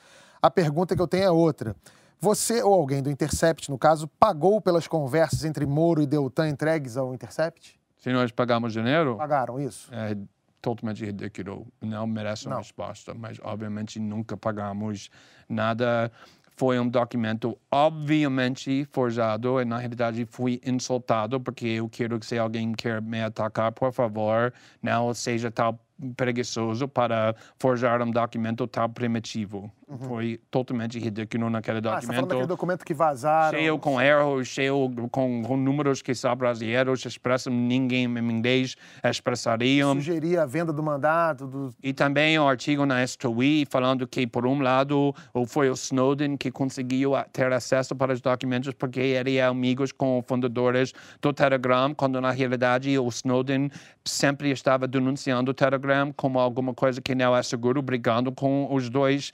[0.41, 1.75] A pergunta que eu tenho é outra.
[2.23, 6.95] Você ou alguém do Intercept, no caso, pagou pelas conversas entre Moro e Deltan entregues
[6.95, 7.77] ao Intercept?
[7.97, 9.17] Se nós pagamos dinheiro?
[9.17, 9.93] Pagaram isso?
[9.93, 10.15] É
[10.61, 11.67] totalmente ridículo.
[11.81, 12.61] Não merece uma Não.
[12.61, 15.09] resposta, mas obviamente nunca pagamos
[15.49, 16.09] nada.
[16.55, 22.39] Foi um documento obviamente forjado e na realidade fui insultado porque eu quero que se
[22.39, 25.77] alguém quer me atacar, por favor, não seja tal
[26.15, 29.71] preguiçoso para forjar um documento tão primitivo.
[29.87, 29.97] Uhum.
[29.97, 32.09] Foi totalmente ridículo naquele documento.
[32.09, 33.57] Ah, você daquele documento que vazaram.
[33.57, 39.93] Cheio com erros, cheio com, com números que só brasileiros expressam, ninguém em inglês expressariam.
[39.93, 41.45] Sugeria a venda do mandato.
[41.45, 41.75] Do...
[41.83, 45.13] E também o um artigo na STOI falando que, por um lado,
[45.47, 50.23] foi o Snowden que conseguiu ter acesso para os documentos porque ele é amigos com
[50.25, 53.69] fundadores do Telegram, quando na realidade o Snowden
[54.03, 58.89] sempre estava denunciando o Telegram como alguma coisa que não é seguro, brigando com os
[58.89, 59.31] dois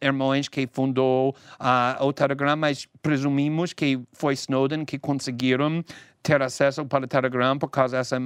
[0.00, 5.84] irmãos que fundou uh, o Telegram, mas presumimos que foi Snowden que conseguiram
[6.22, 8.16] ter acesso para o Telegram por causa dessa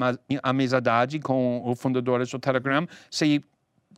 [0.43, 2.87] amizade com os fundadores do Telegram.
[3.11, 3.43] Se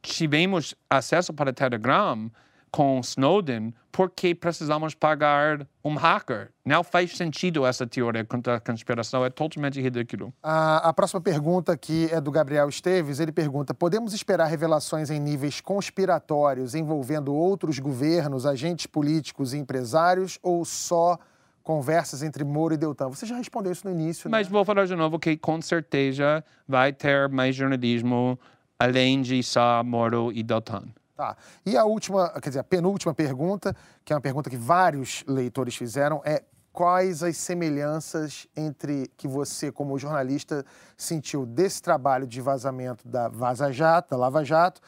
[0.02, 2.30] tivemos acesso para o Telegram,
[2.74, 6.50] com Snowden porque precisamos pagar um hacker.
[6.64, 10.34] Não faz sentido essa teoria contra a conspiração, é totalmente ridículo.
[10.42, 13.20] A, a, próxima pergunta aqui é do Gabriel Esteves.
[13.20, 20.40] Ele pergunta: podemos esperar revelações em níveis conspiratórios envolvendo outros governos, agentes políticos e empresários
[20.42, 21.16] ou só
[21.62, 23.08] conversas entre Moro e Deltan?
[23.08, 24.28] Você já respondeu isso no início.
[24.28, 24.52] Mas né?
[24.52, 28.36] vou falar de novo que com certeza vai ter mais jornalismo
[28.80, 30.88] além de só Moro e Deltan.
[31.16, 31.36] Tá.
[31.64, 35.76] E a última, quer dizer, a penúltima pergunta, que é uma pergunta que vários leitores
[35.76, 36.42] fizeram, é
[36.72, 40.64] quais as semelhanças entre que você, como jornalista,
[40.96, 44.80] sentiu desse trabalho de vazamento da Vaza Jato, da Lava Jato,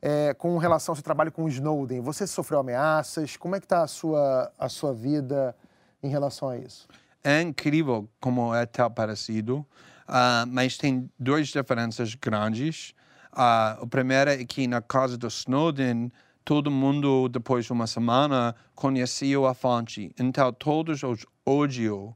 [0.00, 2.00] é, com relação ao seu trabalho com o Snowden?
[2.02, 3.36] Você sofreu ameaças?
[3.36, 5.56] Como é que está a sua, a sua vida
[6.00, 6.86] em relação a isso?
[7.24, 9.66] É incrível como é tão parecido,
[10.08, 12.94] uh, mas tem duas diferenças grandes.
[13.34, 16.12] Uh, o primeiro é que, na casa do Snowden,
[16.44, 20.12] todo mundo, depois de uma semana, conhecia a fonte.
[20.18, 22.12] Então, todos os ódios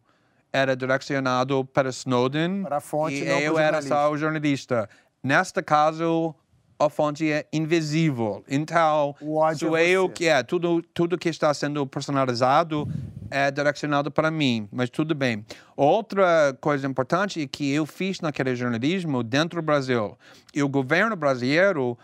[0.53, 4.89] era direcionado para Snowden Para a fonte, e eu era só o jornalista.
[5.23, 6.35] Neste caso,
[6.79, 8.45] a fonte é invisível.
[8.49, 9.15] Então,
[9.57, 12.89] sou é eu que é tudo tudo que está sendo personalizado
[13.31, 15.45] é direcionado para mim, mas tudo bem.
[15.77, 20.17] Outra coisa importante é que eu fiz naquele jornalismo dentro do Brasil.
[20.55, 21.99] E o governo brasileiro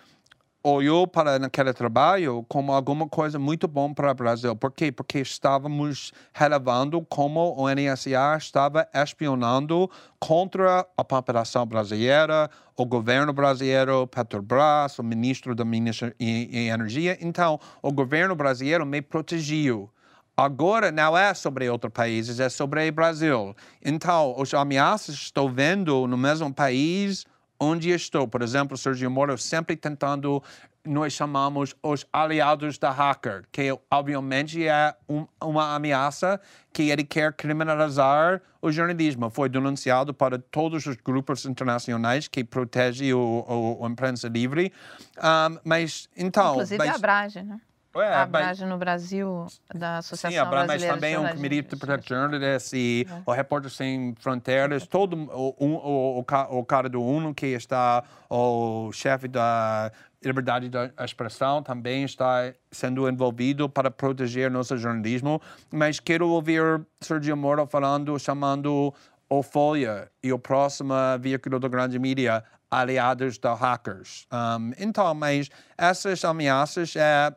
[0.67, 4.57] olhou para aquele trabalho como alguma coisa muito bom para o Brasil.
[4.57, 4.91] Por quê?
[4.91, 14.07] Porque estávamos relevando como o NSA estava espionando contra a população brasileira, o governo brasileiro,
[14.07, 17.19] Petrobras, o ministro da Minas e, Energia.
[17.21, 19.91] Então, o governo brasileiro me protegeu.
[20.35, 23.55] Agora não é sobre outros países, é sobre o Brasil.
[23.85, 27.25] Então, os ameaças estou vendo no mesmo país
[27.65, 28.29] onde estou.
[28.29, 30.43] Por exemplo, Sergio Moro sempre tentando,
[30.85, 36.41] nós chamamos os aliados da hacker, que obviamente é um, uma ameaça
[36.73, 39.31] que ele quer criminalizar o jornalismo.
[39.31, 44.73] Foi denunciado para todos os grupos internacionais que protegem o, o, a imprensa livre.
[45.19, 46.53] Um, mas, então...
[46.53, 47.61] Inclusive mas, a Abrage, né?
[48.03, 51.15] É, a mas- Abrage no Brasil, da Associação Sim, a Bra- mas Brasileira também de
[51.17, 56.59] Jornalismo Committee to de Protect Journalists e o Repórter Sem Fronteiras, todo o, o, o,
[56.59, 59.91] o cara do UNO que está, o chefe da
[60.23, 65.41] liberdade da expressão também está sendo envolvido para proteger nosso jornalismo,
[65.71, 66.63] mas quero ouvir
[67.01, 68.93] Sergio Moro falando, chamando
[69.29, 74.27] o Folha e o próximo veículo da grande mídia aliados da hackers.
[74.33, 77.33] Um, então, mas essas ameaças é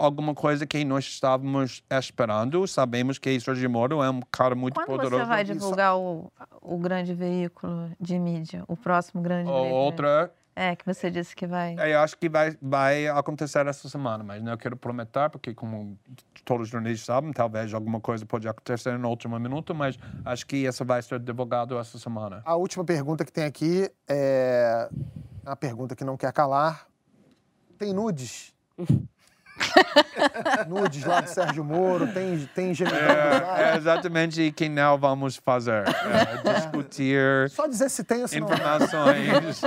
[0.00, 2.66] alguma coisa que nós estávamos esperando.
[2.66, 5.22] Sabemos que Sergio Moro é um cara muito Quando poderoso.
[5.22, 6.32] você vai divulgar o,
[6.62, 9.80] o grande veículo de mídia, o próximo grande Ou veículo?
[9.82, 11.74] outra, É, que você disse que vai.
[11.78, 15.98] eu acho que vai, vai acontecer essa semana, mas não quero prometer, porque como
[16.44, 20.66] todos os jornalistas sabem, talvez alguma coisa pode acontecer no último minuto, mas acho que
[20.66, 22.40] essa vai ser divulgado essa semana.
[22.44, 24.88] A última pergunta que tem aqui é
[25.44, 26.86] a pergunta que não quer calar.
[27.78, 28.54] Tem nudes?
[30.68, 33.58] nudes lá do Sérgio Moro, tem, tem lá.
[33.58, 35.84] É, é exatamente o que não vamos fazer.
[36.10, 38.46] É discutir Só dizer se tem ou se não.
[38.46, 39.62] informações.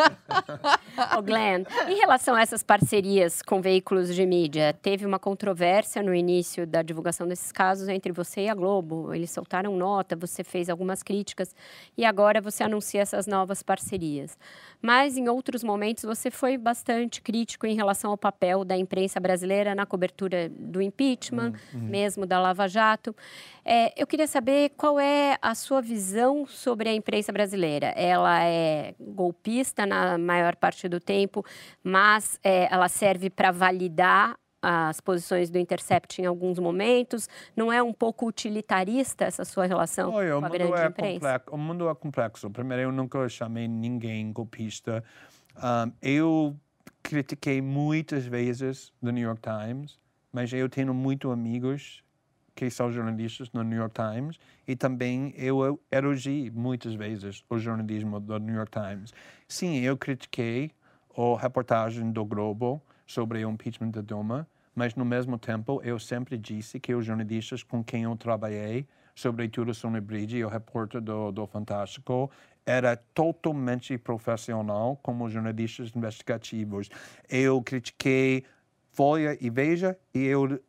[1.17, 6.13] Ô, Glenn, em relação a essas parcerias com veículos de mídia, teve uma controvérsia no
[6.13, 9.13] início da divulgação desses casos entre você e a Globo.
[9.13, 11.55] Eles soltaram nota, você fez algumas críticas
[11.97, 14.37] e agora você anuncia essas novas parcerias.
[14.85, 19.73] Mas em outros momentos você foi bastante crítico em relação ao papel da imprensa brasileira
[19.73, 23.15] na cobertura do impeachment, mesmo da Lava Jato.
[23.63, 27.87] É, eu queria saber qual é a sua visão sobre a imprensa brasileira.
[27.95, 31.45] Ela é golpista na maior parte do tempo,
[31.81, 37.27] mas é, ela serve para validar as posições do Intercept em alguns momentos.
[37.55, 41.13] Não é um pouco utilitarista essa sua relação Olha, com a grande é imprensa?
[41.13, 42.49] complexo, o mundo é complexo.
[42.49, 45.03] Primeiro, eu nunca chamei ninguém golpista.
[45.57, 46.55] Um, eu
[47.03, 49.99] critiquei muitas vezes o New York Times,
[50.31, 52.01] mas eu tenho muitos amigos
[52.55, 58.19] que são jornalistas no New York Times e também eu elogiei muitas vezes o jornalismo
[58.19, 59.11] do New York Times.
[59.47, 60.71] Sim, eu critiquei
[61.15, 66.37] a reportagem do Globo sobre o impeachment da Dilma, mas no mesmo tempo eu sempre
[66.37, 71.31] disse que os jornalistas com quem eu trabalhei, sobretudo Sônia Bride e o repórter do,
[71.31, 72.31] do Fantástico,
[72.65, 76.89] era totalmente profissional como jornalistas investigativos.
[77.29, 78.45] Eu critiquei
[78.91, 80.59] Folha e Veja e eu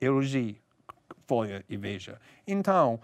[1.26, 2.20] Folha e Veja.
[2.46, 3.00] Então,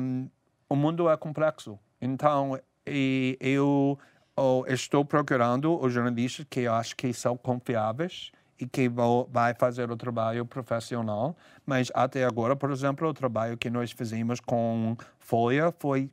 [0.00, 0.28] um,
[0.68, 1.78] o mundo é complexo.
[2.00, 3.98] Então, e eu
[4.36, 8.88] oh, estou procurando os jornalistas que eu acho que são confiáveis e que
[9.28, 11.36] vai fazer o trabalho profissional.
[11.64, 16.10] Mas até agora, por exemplo, o trabalho que nós fizemos com Folha foi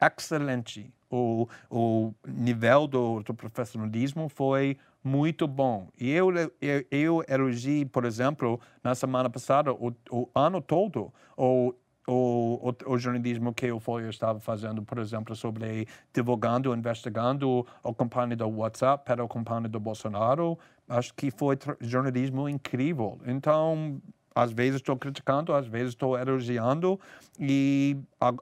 [0.00, 0.92] excelente.
[1.08, 5.88] O, o nível do, do profissionalismo foi muito bom.
[5.98, 6.30] E eu,
[6.60, 11.72] eu, eu elogiei, por exemplo, na semana passada, o, o ano todo, o,
[12.08, 17.94] o, o, o jornalismo que o Folha estava fazendo, por exemplo, sobre divulgando, investigando a
[17.94, 20.58] campanha do WhatsApp para a campanha do Bolsonaro.
[20.88, 23.18] Acho que foi jornalismo incrível.
[23.26, 24.00] Então,
[24.36, 27.00] às vezes estou criticando, às vezes estou elogiando
[27.40, 27.96] e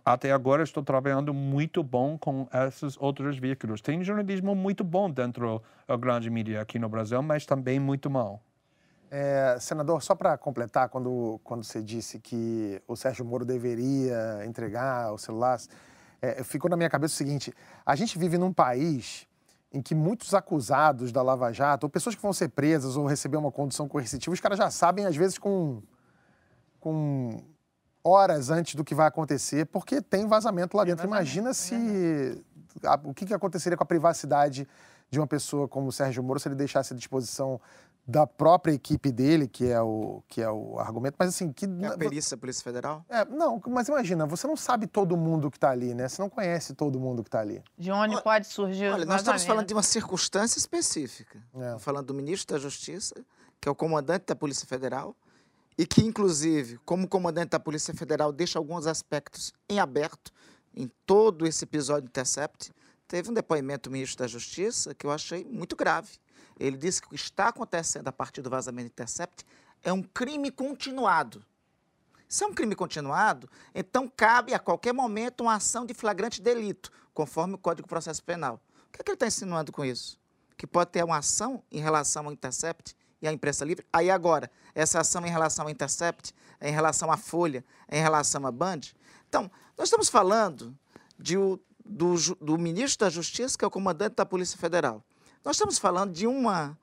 [0.05, 3.80] até agora estou trabalhando muito bom com esses outros veículos.
[3.80, 8.42] Tem jornalismo muito bom dentro da grande mídia aqui no Brasil, mas também muito mal.
[9.09, 15.12] É, senador, só para completar, quando, quando você disse que o Sérgio Moro deveria entregar
[15.12, 15.61] o celular,
[16.20, 17.55] é, ficou na minha cabeça o seguinte:
[17.86, 19.28] a gente vive num país
[19.75, 23.37] em que muitos acusados da Lava Jato, ou pessoas que vão ser presas ou receber
[23.37, 25.83] uma condução coercitiva, os caras já sabem, às vezes, com,
[26.79, 27.43] com
[28.05, 31.05] horas antes do que vai acontecer, porque tem vazamento lá dentro.
[31.05, 32.41] Imagina se.
[32.85, 34.68] A, o que, que aconteceria com a privacidade
[35.11, 37.61] de uma pessoa como o Sérgio Moro se ele deixasse à disposição
[38.07, 41.51] da própria equipe dele, que é o, que é o argumento, mas assim...
[41.51, 43.05] Que, é a perícia da Polícia Federal?
[43.09, 46.07] É, não, mas imagina, você não sabe todo mundo que está ali, né?
[46.07, 47.63] Você não conhece todo mundo que está ali.
[47.79, 51.39] De onde olha, pode surgir Olha, nós estamos falando de uma circunstância específica.
[51.55, 51.59] É.
[51.59, 53.15] Estamos falando do ministro da Justiça,
[53.59, 55.17] que é o comandante da Polícia Federal,
[55.79, 60.31] e que, inclusive, como comandante da Polícia Federal, deixa alguns aspectos em aberto
[60.77, 62.71] em todo esse episódio do Intercept.
[63.09, 66.19] Teve um depoimento do ministro da Justiça que eu achei muito grave
[66.59, 69.45] ele disse que o que está acontecendo a partir do vazamento Intercept
[69.83, 71.45] é um crime continuado.
[72.29, 76.91] Se é um crime continuado, então cabe a qualquer momento uma ação de flagrante delito,
[77.13, 78.61] conforme o Código de Processo Penal.
[78.89, 80.19] O que, é que ele está insinuando com isso?
[80.57, 83.87] Que pode ter uma ação em relação ao Intercept e à imprensa livre.
[83.93, 88.51] Aí agora, essa ação em relação ao Intercept, em relação à Folha, em relação à
[88.51, 88.81] Band.
[89.29, 90.77] Então, nós estamos falando
[91.19, 91.37] de,
[91.85, 95.05] do, do ministro da Justiça, que é o comandante da Polícia Federal.
[95.45, 96.76] Nós estamos falando de uma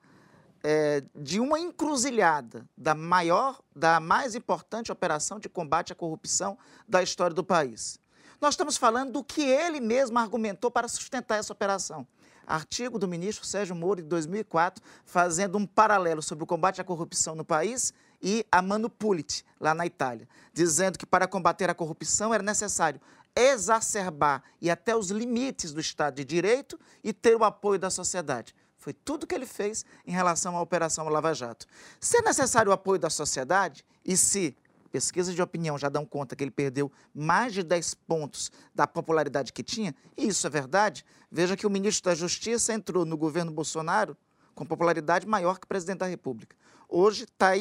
[0.62, 6.56] é, de uma encruzilhada da maior, da mais importante operação de combate à corrupção
[6.88, 7.98] da história do país.
[8.40, 12.06] Nós estamos falando do que ele mesmo argumentou para sustentar essa operação.
[12.46, 17.34] Artigo do ministro Sérgio Moro, de 2004, fazendo um paralelo sobre o combate à corrupção
[17.34, 17.92] no país
[18.22, 23.00] e a Manu Puliti, lá na Itália, dizendo que para combater a corrupção era necessário
[23.34, 28.54] exacerbar e até os limites do Estado de Direito e ter o apoio da sociedade.
[28.76, 31.66] Foi tudo que ele fez em relação à Operação Lava Jato.
[32.00, 34.56] Se é necessário o apoio da sociedade e se
[34.90, 39.52] pesquisas de opinião já dão conta que ele perdeu mais de 10 pontos da popularidade
[39.52, 43.50] que tinha, e isso é verdade, veja que o ministro da Justiça entrou no governo
[43.50, 44.16] Bolsonaro
[44.54, 46.54] com popularidade maior que o presidente da República.
[46.88, 47.52] Hoje está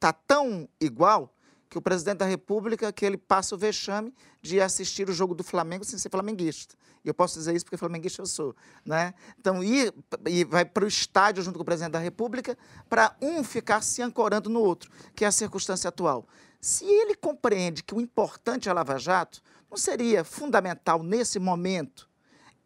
[0.00, 1.32] tá tão igual
[1.72, 4.12] que o presidente da República que ele passa o vexame
[4.42, 6.74] de assistir o jogo do Flamengo sem ser flamenguista.
[7.02, 8.54] E eu posso dizer isso porque flamenguista eu sou.
[8.84, 9.14] Né?
[9.40, 9.90] Então, ir,
[10.26, 12.58] e vai para o estádio junto com o presidente da República
[12.90, 16.28] para um ficar se ancorando no outro, que é a circunstância atual.
[16.60, 22.06] Se ele compreende que o importante é a Lava Jato, não seria fundamental, nesse momento,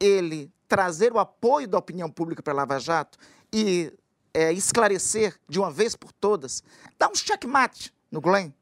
[0.00, 3.16] ele trazer o apoio da opinião pública para a Lava Jato
[3.52, 3.92] e
[4.34, 6.60] é, esclarecer de uma vez por todas,
[6.98, 8.52] dar um checkmate no Glenn?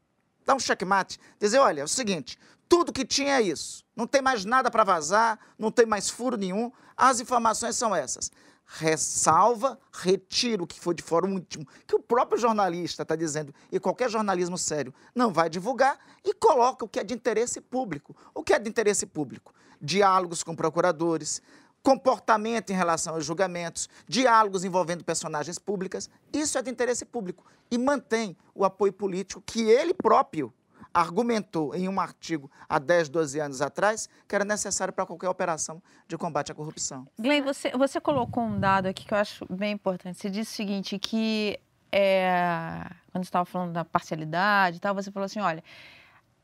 [0.45, 2.37] Dar um checkmate, dizer, olha, é o seguinte,
[2.69, 6.37] tudo que tinha é isso, não tem mais nada para vazar, não tem mais furo
[6.37, 8.31] nenhum, as informações são essas.
[8.67, 13.79] Ressalva, retira o que foi de fora último, que o próprio jornalista está dizendo, e
[13.79, 18.15] qualquer jornalismo sério não vai divulgar, e coloca o que é de interesse público.
[18.33, 19.53] O que é de interesse público?
[19.79, 21.41] Diálogos com procuradores,
[21.85, 26.09] comportamento em relação aos julgamentos, diálogos envolvendo personagens públicas.
[26.33, 30.51] Isso é de interesse público e mantém o apoio político que ele próprio
[30.91, 35.79] argumentou em um artigo há 10, 12 anos atrás que era necessário para qualquer operação
[36.07, 37.05] de combate à corrupção.
[37.19, 40.17] Glenn, você, você colocou um dado aqui que eu acho bem importante.
[40.17, 41.59] Você disse o seguinte, que
[41.91, 45.63] é, quando você estava falando da parcialidade e tal, você falou assim, olha,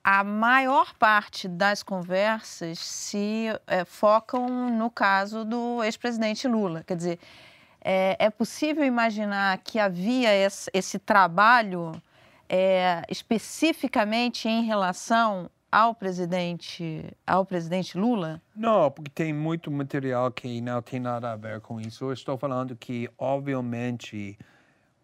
[0.03, 6.83] a maior parte das conversas se é, focam no caso do ex-presidente Lula.
[6.83, 7.19] Quer dizer,
[7.83, 11.91] é, é, possível imaginar que havia esse, esse trabalho
[12.49, 18.41] é, especificamente em relação ao presidente, ao presidente Lula?
[18.55, 22.05] Não, porque tem muito material que não tem nada a ver com isso.
[22.05, 24.37] Eu estou falando que, obviamente,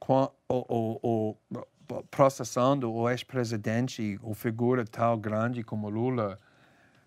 [0.07, 1.65] o, o
[2.09, 6.37] processando o ex-presidente, ou figura tão grande como Lula,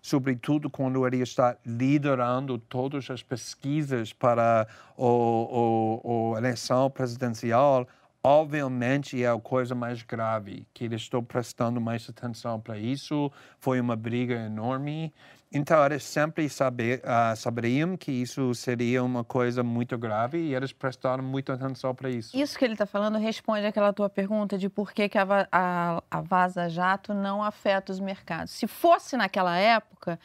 [0.01, 4.67] sobretudo quando ele está liderando todas as pesquisas para
[4.97, 7.87] a eleição presidencial,
[8.23, 13.31] obviamente é a coisa mais grave, que ele estou prestando mais atenção para isso.
[13.59, 15.13] Foi uma briga enorme
[15.53, 20.71] então, eles sempre saber, uh, saberiam que isso seria uma coisa muito grave e eles
[20.71, 22.37] prestaram muita atenção para isso.
[22.37, 26.03] Isso que ele está falando responde àquela tua pergunta de por que, que a, a,
[26.09, 28.53] a Vaza Jato não afeta os mercados.
[28.53, 30.17] Se fosse naquela época,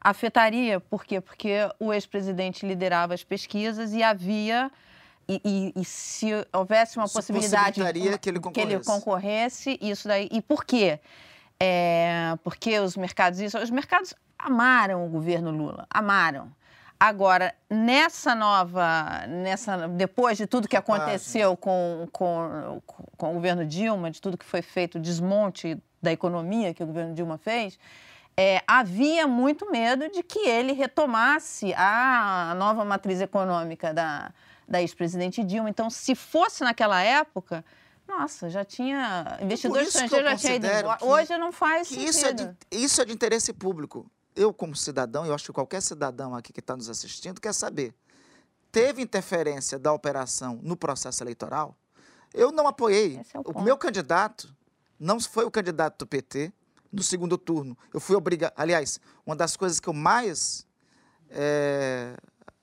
[0.00, 0.80] afetaria.
[0.80, 1.20] Por quê?
[1.20, 4.68] Porque o ex-presidente liderava as pesquisas e havia.
[5.32, 10.28] E, e, e se houvesse uma isso possibilidade que ele, que ele concorresse, isso daí.
[10.30, 11.00] E por quê?
[11.58, 16.50] É, porque os mercados, isso, os mercados amaram o governo Lula, amaram.
[16.98, 22.80] Agora, nessa nova, nessa, depois de tudo que aconteceu com, com,
[23.16, 26.86] com o governo Dilma, de tudo que foi feito, o desmonte da economia que o
[26.86, 27.78] governo Dilma fez,
[28.36, 34.32] é, havia muito medo de que ele retomasse a nova matriz econômica da,
[34.72, 35.68] da ex-presidente Dilma.
[35.68, 37.62] Então, se fosse naquela época,
[38.08, 41.04] nossa, já tinha investidor estrangeiro já tinha ido embora.
[41.04, 44.10] Hoje não faz que Isso é, de, isso é de interesse público.
[44.34, 47.94] Eu, como cidadão, eu acho que qualquer cidadão aqui que está nos assistindo quer saber.
[48.72, 51.76] Teve interferência da operação no processo eleitoral?
[52.32, 53.20] Eu não apoiei.
[53.34, 54.56] É o, o meu candidato
[54.98, 56.50] não foi o candidato do PT,
[56.90, 57.76] no segundo turno.
[57.92, 58.54] Eu fui obrigado.
[58.56, 60.66] Aliás, uma das coisas que eu mais
[61.28, 62.16] é,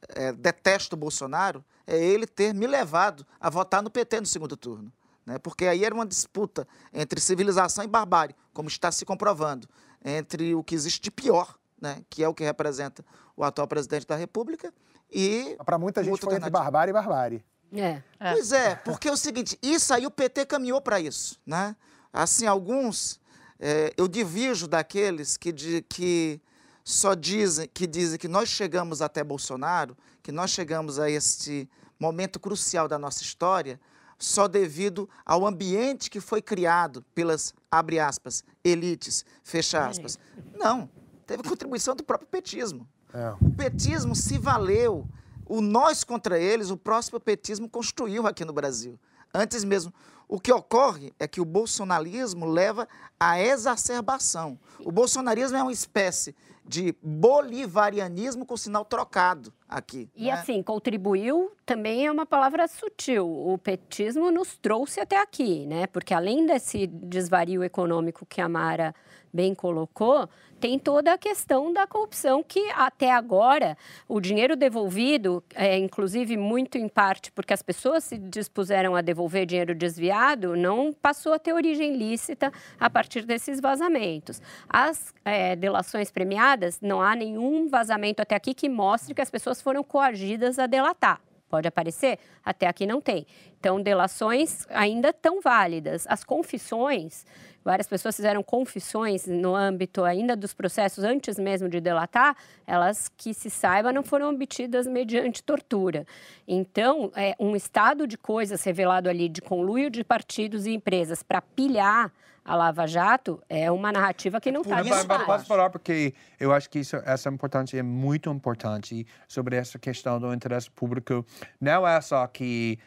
[0.09, 4.55] é, detesto o Bolsonaro é ele ter me levado a votar no PT no segundo
[4.55, 4.91] turno.
[5.25, 5.37] Né?
[5.37, 9.67] Porque aí era uma disputa entre civilização e barbárie, como está se comprovando,
[10.03, 12.03] entre o que existe de pior, né?
[12.09, 13.05] que é o que representa
[13.35, 14.73] o atual presidente da República,
[15.11, 15.55] e.
[15.65, 17.45] Para muita gente foi entre barbárie e barbárie.
[17.71, 18.01] É.
[18.19, 18.33] é.
[18.33, 21.75] Pois é, porque é o seguinte, isso aí o PT caminhou para isso, né?
[22.11, 23.19] Assim, alguns
[23.59, 26.41] é, eu divijo daqueles que, de, que
[26.83, 31.69] só dizem que dizem que nós chegamos até Bolsonaro, que nós chegamos a este
[31.99, 33.79] momento crucial da nossa história,
[34.17, 40.19] só devido ao ambiente que foi criado pelas, abre aspas, elites, fecha aspas.
[40.57, 40.89] Não,
[41.25, 42.87] teve contribuição do próprio petismo.
[43.13, 43.33] É.
[43.41, 45.07] O petismo se valeu,
[45.45, 48.99] o nós contra eles, o próximo petismo construiu aqui no Brasil.
[49.33, 49.93] Antes mesmo,
[50.27, 52.87] o que ocorre é que o bolsonarismo leva
[53.19, 54.59] à exacerbação.
[54.79, 56.35] O bolsonarismo é uma espécie
[56.69, 60.09] de bolivarianismo com sinal trocado aqui.
[60.15, 60.31] E né?
[60.31, 63.27] assim, contribuiu também é uma palavra sutil.
[63.27, 65.85] O petismo nos trouxe até aqui, né?
[65.85, 68.95] Porque além desse desvario econômico que a Mara
[69.31, 70.27] bem colocou,
[70.59, 73.77] tem toda a questão da corrupção que até agora
[74.07, 79.45] o dinheiro devolvido, é, inclusive muito em parte porque as pessoas se dispuseram a devolver
[79.45, 84.41] dinheiro desviado, não passou a ter origem lícita a partir desses vazamentos.
[84.67, 89.58] As é, delações premiadas, não há nenhum vazamento até aqui que mostre que as pessoas
[89.61, 91.21] foram coagidas a delatar.
[91.49, 92.19] Pode aparecer?
[92.45, 93.25] Até aqui não tem.
[93.59, 96.05] Então, delações ainda tão válidas.
[96.07, 97.25] As confissões,
[97.65, 102.37] várias pessoas fizeram confissões no âmbito ainda dos processos antes mesmo de delatar,
[102.67, 106.05] elas que se saiba não foram obtidas mediante tortura.
[106.47, 111.41] Então, é um estado de coisas revelado ali de conluio de partidos e empresas para
[111.41, 112.13] pilhar
[112.43, 115.07] a Lava Jato é uma narrativa que não está nisso.
[115.25, 120.19] Posso falar porque eu acho que isso, essa importância é muito importante sobre essa questão
[120.19, 121.25] do interesse público.
[121.59, 122.79] Não é só que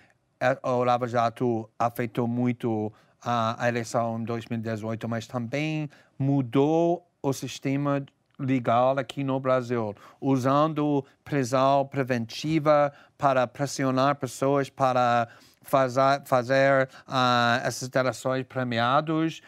[0.63, 2.93] o Lava Jato afetou muito
[3.23, 5.89] a, a eleição em 2018, mas também
[6.19, 8.05] mudou o sistema
[8.39, 15.29] legal aqui no Brasil, usando prisão preventiva para pressionar pessoas para
[15.63, 19.41] fazer, fazer uh, essas delações premiadas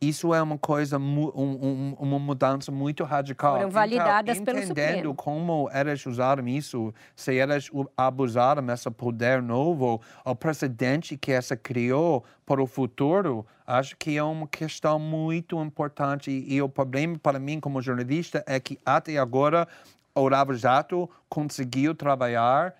[0.00, 3.56] isso é uma coisa, um, um, uma mudança muito radical.
[3.56, 4.88] Foram validadas então, pelo Supremo.
[4.88, 11.54] Entendendo como elas usaram isso, se elas abusaram desse poder novo, o precedente que essa
[11.54, 16.30] criou para o futuro, acho que é uma questão muito importante.
[16.30, 19.68] E o problema para mim, como jornalista, é que até agora
[20.14, 22.74] o Lava Jato conseguiu trabalhar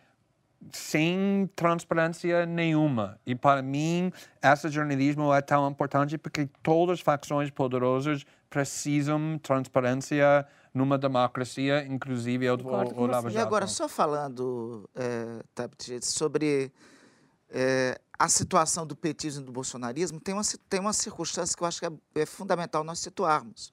[0.73, 3.19] sem transparência nenhuma.
[3.25, 4.13] E para mim,
[4.43, 12.49] esse jornalismo é tão importante porque todas as facções poderosas precisam transparência numa democracia, inclusive
[12.51, 13.37] o, o, o Lava Jato.
[13.37, 16.73] E agora, só falando, é, sobre
[17.49, 21.67] é, a situação do petismo e do bolsonarismo, tem uma, tem uma circunstância que eu
[21.67, 23.73] acho que é, é fundamental nós situarmos.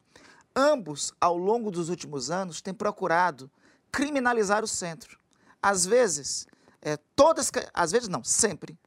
[0.56, 3.52] Ambos, ao longo dos últimos anos, têm procurado
[3.92, 5.20] criminalizar o centro.
[5.62, 6.48] Às vezes,
[6.88, 8.78] é, todas, às vezes não, sempre,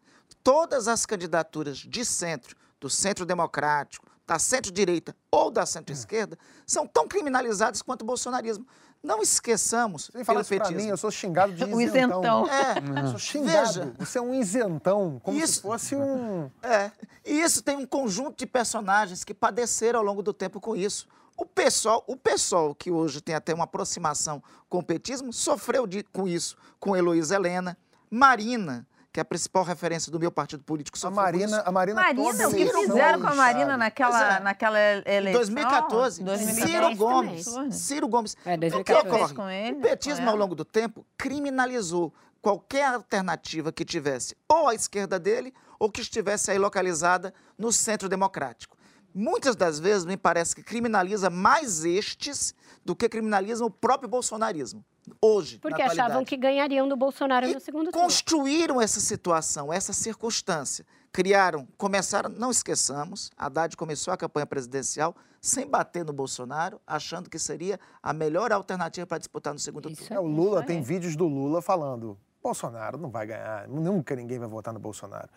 [0.43, 7.07] todas as candidaturas de centro, do centro democrático, da centro-direita ou da centro-esquerda, são tão
[7.07, 8.67] criminalizadas quanto o bolsonarismo.
[9.03, 10.11] Não esqueçamos.
[10.11, 12.47] Você fala isso pra mim, eu sou xingado de isentão.
[12.47, 12.47] isentão.
[12.49, 13.67] É, eu sou xingado.
[13.67, 16.51] Veja, você é um isentão, como isso, se fosse um.
[16.63, 16.91] É.
[17.23, 21.07] E isso tem um conjunto de personagens que padeceram ao longo do tempo com isso.
[21.37, 26.03] O pessoal, o pessoal que hoje tem até uma aproximação com o petismo, sofreu de,
[26.03, 27.77] com isso, com Heloísa Helena,
[28.11, 30.99] Marina, que é a principal referência do meu partido político.
[31.07, 34.41] A Marina, a Marina, Marina o que fizeram com a Marina naquela, é.
[34.41, 35.41] naquela eleição?
[35.41, 37.47] 2014, 2014 Ciro Gomes.
[37.71, 38.37] Ciro Gomes.
[38.45, 39.01] É, 2014.
[39.01, 39.73] O que ocorre?
[39.73, 42.13] O petismo, ao longo do tempo, criminalizou
[42.43, 48.09] qualquer alternativa que tivesse ou à esquerda dele ou que estivesse aí localizada no centro
[48.09, 48.81] democrático
[49.15, 52.55] muitas das vezes me parece que criminaliza mais estes
[52.85, 54.85] do que criminaliza o próprio bolsonarismo.
[55.21, 58.01] Hoje, Porque achavam que ganhariam do Bolsonaro e no segundo turno.
[58.01, 60.85] construíram essa situação, essa circunstância.
[61.13, 67.39] criaram, começaram, não esqueçamos, Haddad começou a campanha presidencial sem bater no Bolsonaro, achando que
[67.39, 70.15] seria a melhor alternativa para disputar no segundo Isso turno.
[70.15, 74.49] É, o Lula tem vídeos do Lula falando: Bolsonaro não vai ganhar, nunca ninguém vai
[74.49, 75.29] votar no Bolsonaro.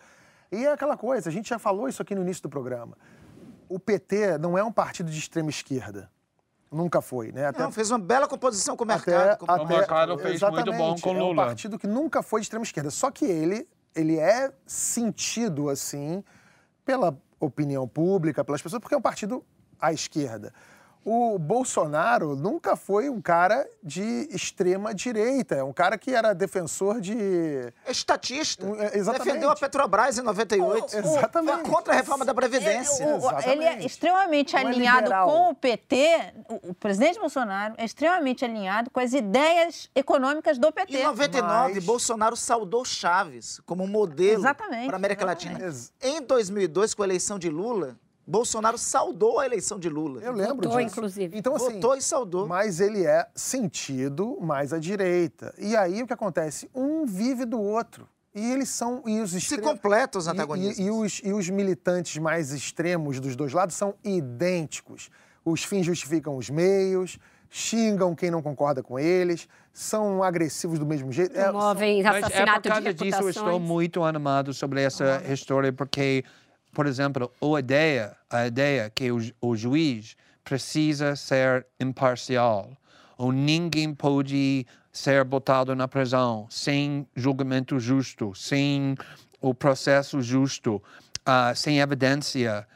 [0.52, 2.96] E é aquela coisa, a gente já falou isso aqui no início do programa.
[3.68, 6.10] O PT não é um partido de extrema esquerda.
[6.70, 7.52] Nunca foi, né?
[7.56, 9.30] Não, fez uma bela composição com o mercado.
[9.30, 11.46] Até, como O mercado fez muito bom com é um Lula.
[11.46, 12.90] partido que nunca foi de extrema esquerda.
[12.90, 16.24] Só que ele, ele é sentido assim
[16.84, 19.44] pela opinião pública, pelas pessoas, porque é um partido
[19.80, 20.52] à esquerda.
[21.04, 27.00] O Bolsonaro nunca foi um cara de extrema direita, é um cara que era defensor
[27.00, 27.14] de
[27.84, 28.64] É estatista.
[28.64, 29.24] Um, é, exatamente.
[29.26, 30.96] Defendeu a Petrobras em 98.
[30.96, 31.60] Exatamente.
[31.62, 33.04] Foi contra a reforma da Previdência.
[33.04, 33.48] É, o- Exatamente.
[33.50, 35.28] ele é extremamente Não é alinhado liberal.
[35.28, 40.72] com o PT, o, o presidente Bolsonaro é extremamente alinhado com as ideias econômicas do
[40.72, 40.96] PT.
[40.98, 45.52] Em 99, Mas- Bolsonaro saudou Chaves como modelo Exatamente, para a América exatamente.
[45.52, 45.66] Latina.
[45.68, 50.20] Ex- Em 2002, com a eleição de Lula, Bolsonaro saudou a eleição de Lula.
[50.22, 50.96] Eu lembro Votou, disso.
[50.96, 51.36] inclusive.
[51.36, 52.46] Então, assim, Votou e saudou.
[52.46, 55.54] mas ele é sentido mais à direita.
[55.58, 56.68] E aí o que acontece?
[56.74, 58.08] Um vive do outro.
[58.34, 59.02] E eles são.
[59.06, 60.78] E os Se extre- completam os E- antagonistas.
[60.78, 65.08] E, e os, e os militantes mais extremos dos dois lados são idênticos.
[65.44, 67.18] Os fins justificam os meios,
[67.50, 71.38] xingam quem não concorda com eles, são agressivos do mesmo jeito.
[71.38, 75.22] É, Promovem Mas é por assassinato de causa disso eu estou muito animado sobre essa
[75.30, 76.24] história, porque,
[76.74, 82.76] por exemplo, a ideia, a ideia que o, o juiz precisa ser imparcial,
[83.16, 88.94] ou ninguém pode ser botado na prisão sem julgamento justo, sem
[89.40, 90.82] o processo justo,
[91.24, 92.66] ah, sem evidência,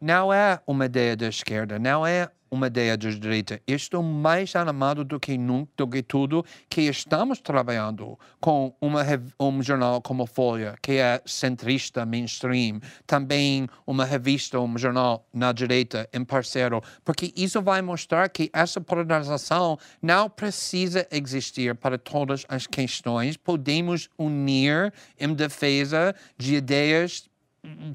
[0.00, 3.62] não é uma ideia da esquerda, não é uma ideia da direita.
[3.66, 9.02] Estou mais animado do que nunca, do que tudo, que estamos trabalhando com uma,
[9.40, 16.06] um jornal como Folha, que é centrista, mainstream, também uma revista, um jornal na direita,
[16.12, 23.38] imparcial, porque isso vai mostrar que essa polarização não precisa existir para todas as questões.
[23.38, 27.30] Podemos unir em defesa de ideias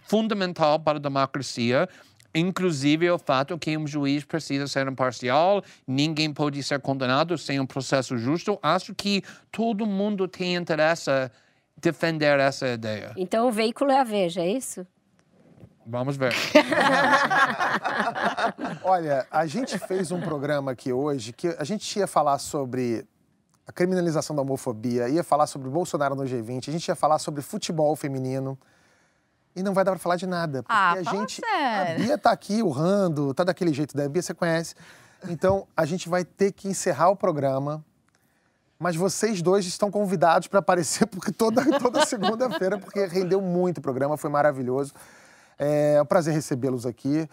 [0.08, 1.88] fundamental para a democracia,
[2.40, 7.66] inclusive o fato que um juiz precisa ser imparcial, ninguém pode ser condenado sem um
[7.66, 8.60] processo justo.
[8.62, 11.30] Acho que todo mundo tem interesse em
[11.80, 13.14] defender essa ideia.
[13.18, 14.86] Então o veículo é a Veja, é isso?
[15.86, 16.34] Vamos ver.
[18.84, 23.08] Olha, a gente fez um programa aqui hoje que a gente ia falar sobre
[23.66, 27.20] a criminalização da homofobia, ia falar sobre o Bolsonaro no G20, a gente ia falar
[27.20, 28.60] sobre futebol feminino.
[29.58, 30.62] E não vai dar pra falar de nada.
[30.62, 31.42] Porque Ah, a gente.
[31.42, 31.96] sério.
[31.96, 34.76] A Bia tá aqui urrando, tá daquele jeito da Bia, você conhece.
[35.28, 37.84] Então, a gente vai ter que encerrar o programa.
[38.80, 43.82] Mas vocês dois estão convidados para aparecer porque toda, toda segunda-feira, porque rendeu muito o
[43.82, 44.94] programa, foi maravilhoso.
[45.58, 47.28] É um prazer recebê-los aqui.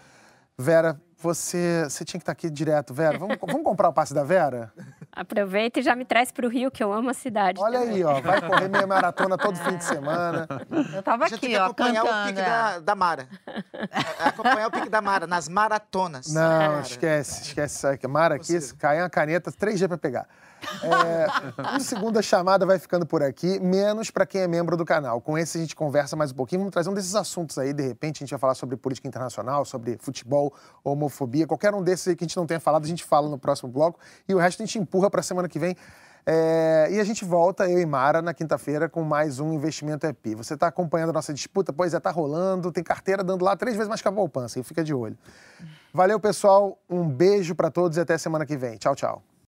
[0.57, 2.93] Vera, você, você tinha que estar aqui direto.
[2.93, 4.71] Vera, vamos, vamos comprar o passe da Vera?
[5.11, 7.59] Aproveita e já me traz para o Rio, que eu amo a cidade.
[7.61, 7.95] Olha também.
[7.95, 8.21] aí, ó.
[8.21, 10.47] Vai correr meia maratona todo fim de semana.
[10.95, 12.29] Eu tava A gente tem aqui, que ó, acompanhar o cantando.
[12.29, 12.45] pique é.
[12.45, 13.29] da, da Mara.
[13.47, 16.33] É, acompanhar o pique da Mara nas maratonas.
[16.33, 20.29] Não, Cara, esquece, esquece Mara aqui, se cair uma caneta, três dias pra pegar.
[20.83, 25.21] É, o Segunda Chamada vai ficando por aqui, menos pra quem é membro do canal.
[25.21, 27.83] Com esse a gente conversa mais um pouquinho, vamos trazer um desses assuntos aí, de
[27.83, 32.17] repente a gente vai falar sobre política internacional, sobre futebol, homofobia, qualquer um desses aí
[32.17, 34.63] que a gente não tenha falado, a gente fala no próximo bloco, e o resto
[34.63, 35.77] a gente empurra pra semana que vem.
[36.27, 40.35] É, e a gente volta, eu e Mara, na quinta-feira com mais um Investimento EP.
[40.37, 41.71] Você está acompanhando a nossa disputa?
[41.71, 44.63] Pois é, tá rolando, tem carteira dando lá três vezes mais que a poupança, e
[44.63, 45.19] fica de olho.
[45.93, 48.79] Valeu, pessoal, um beijo pra todos e até semana que vem.
[48.79, 49.23] Tchau, tchau.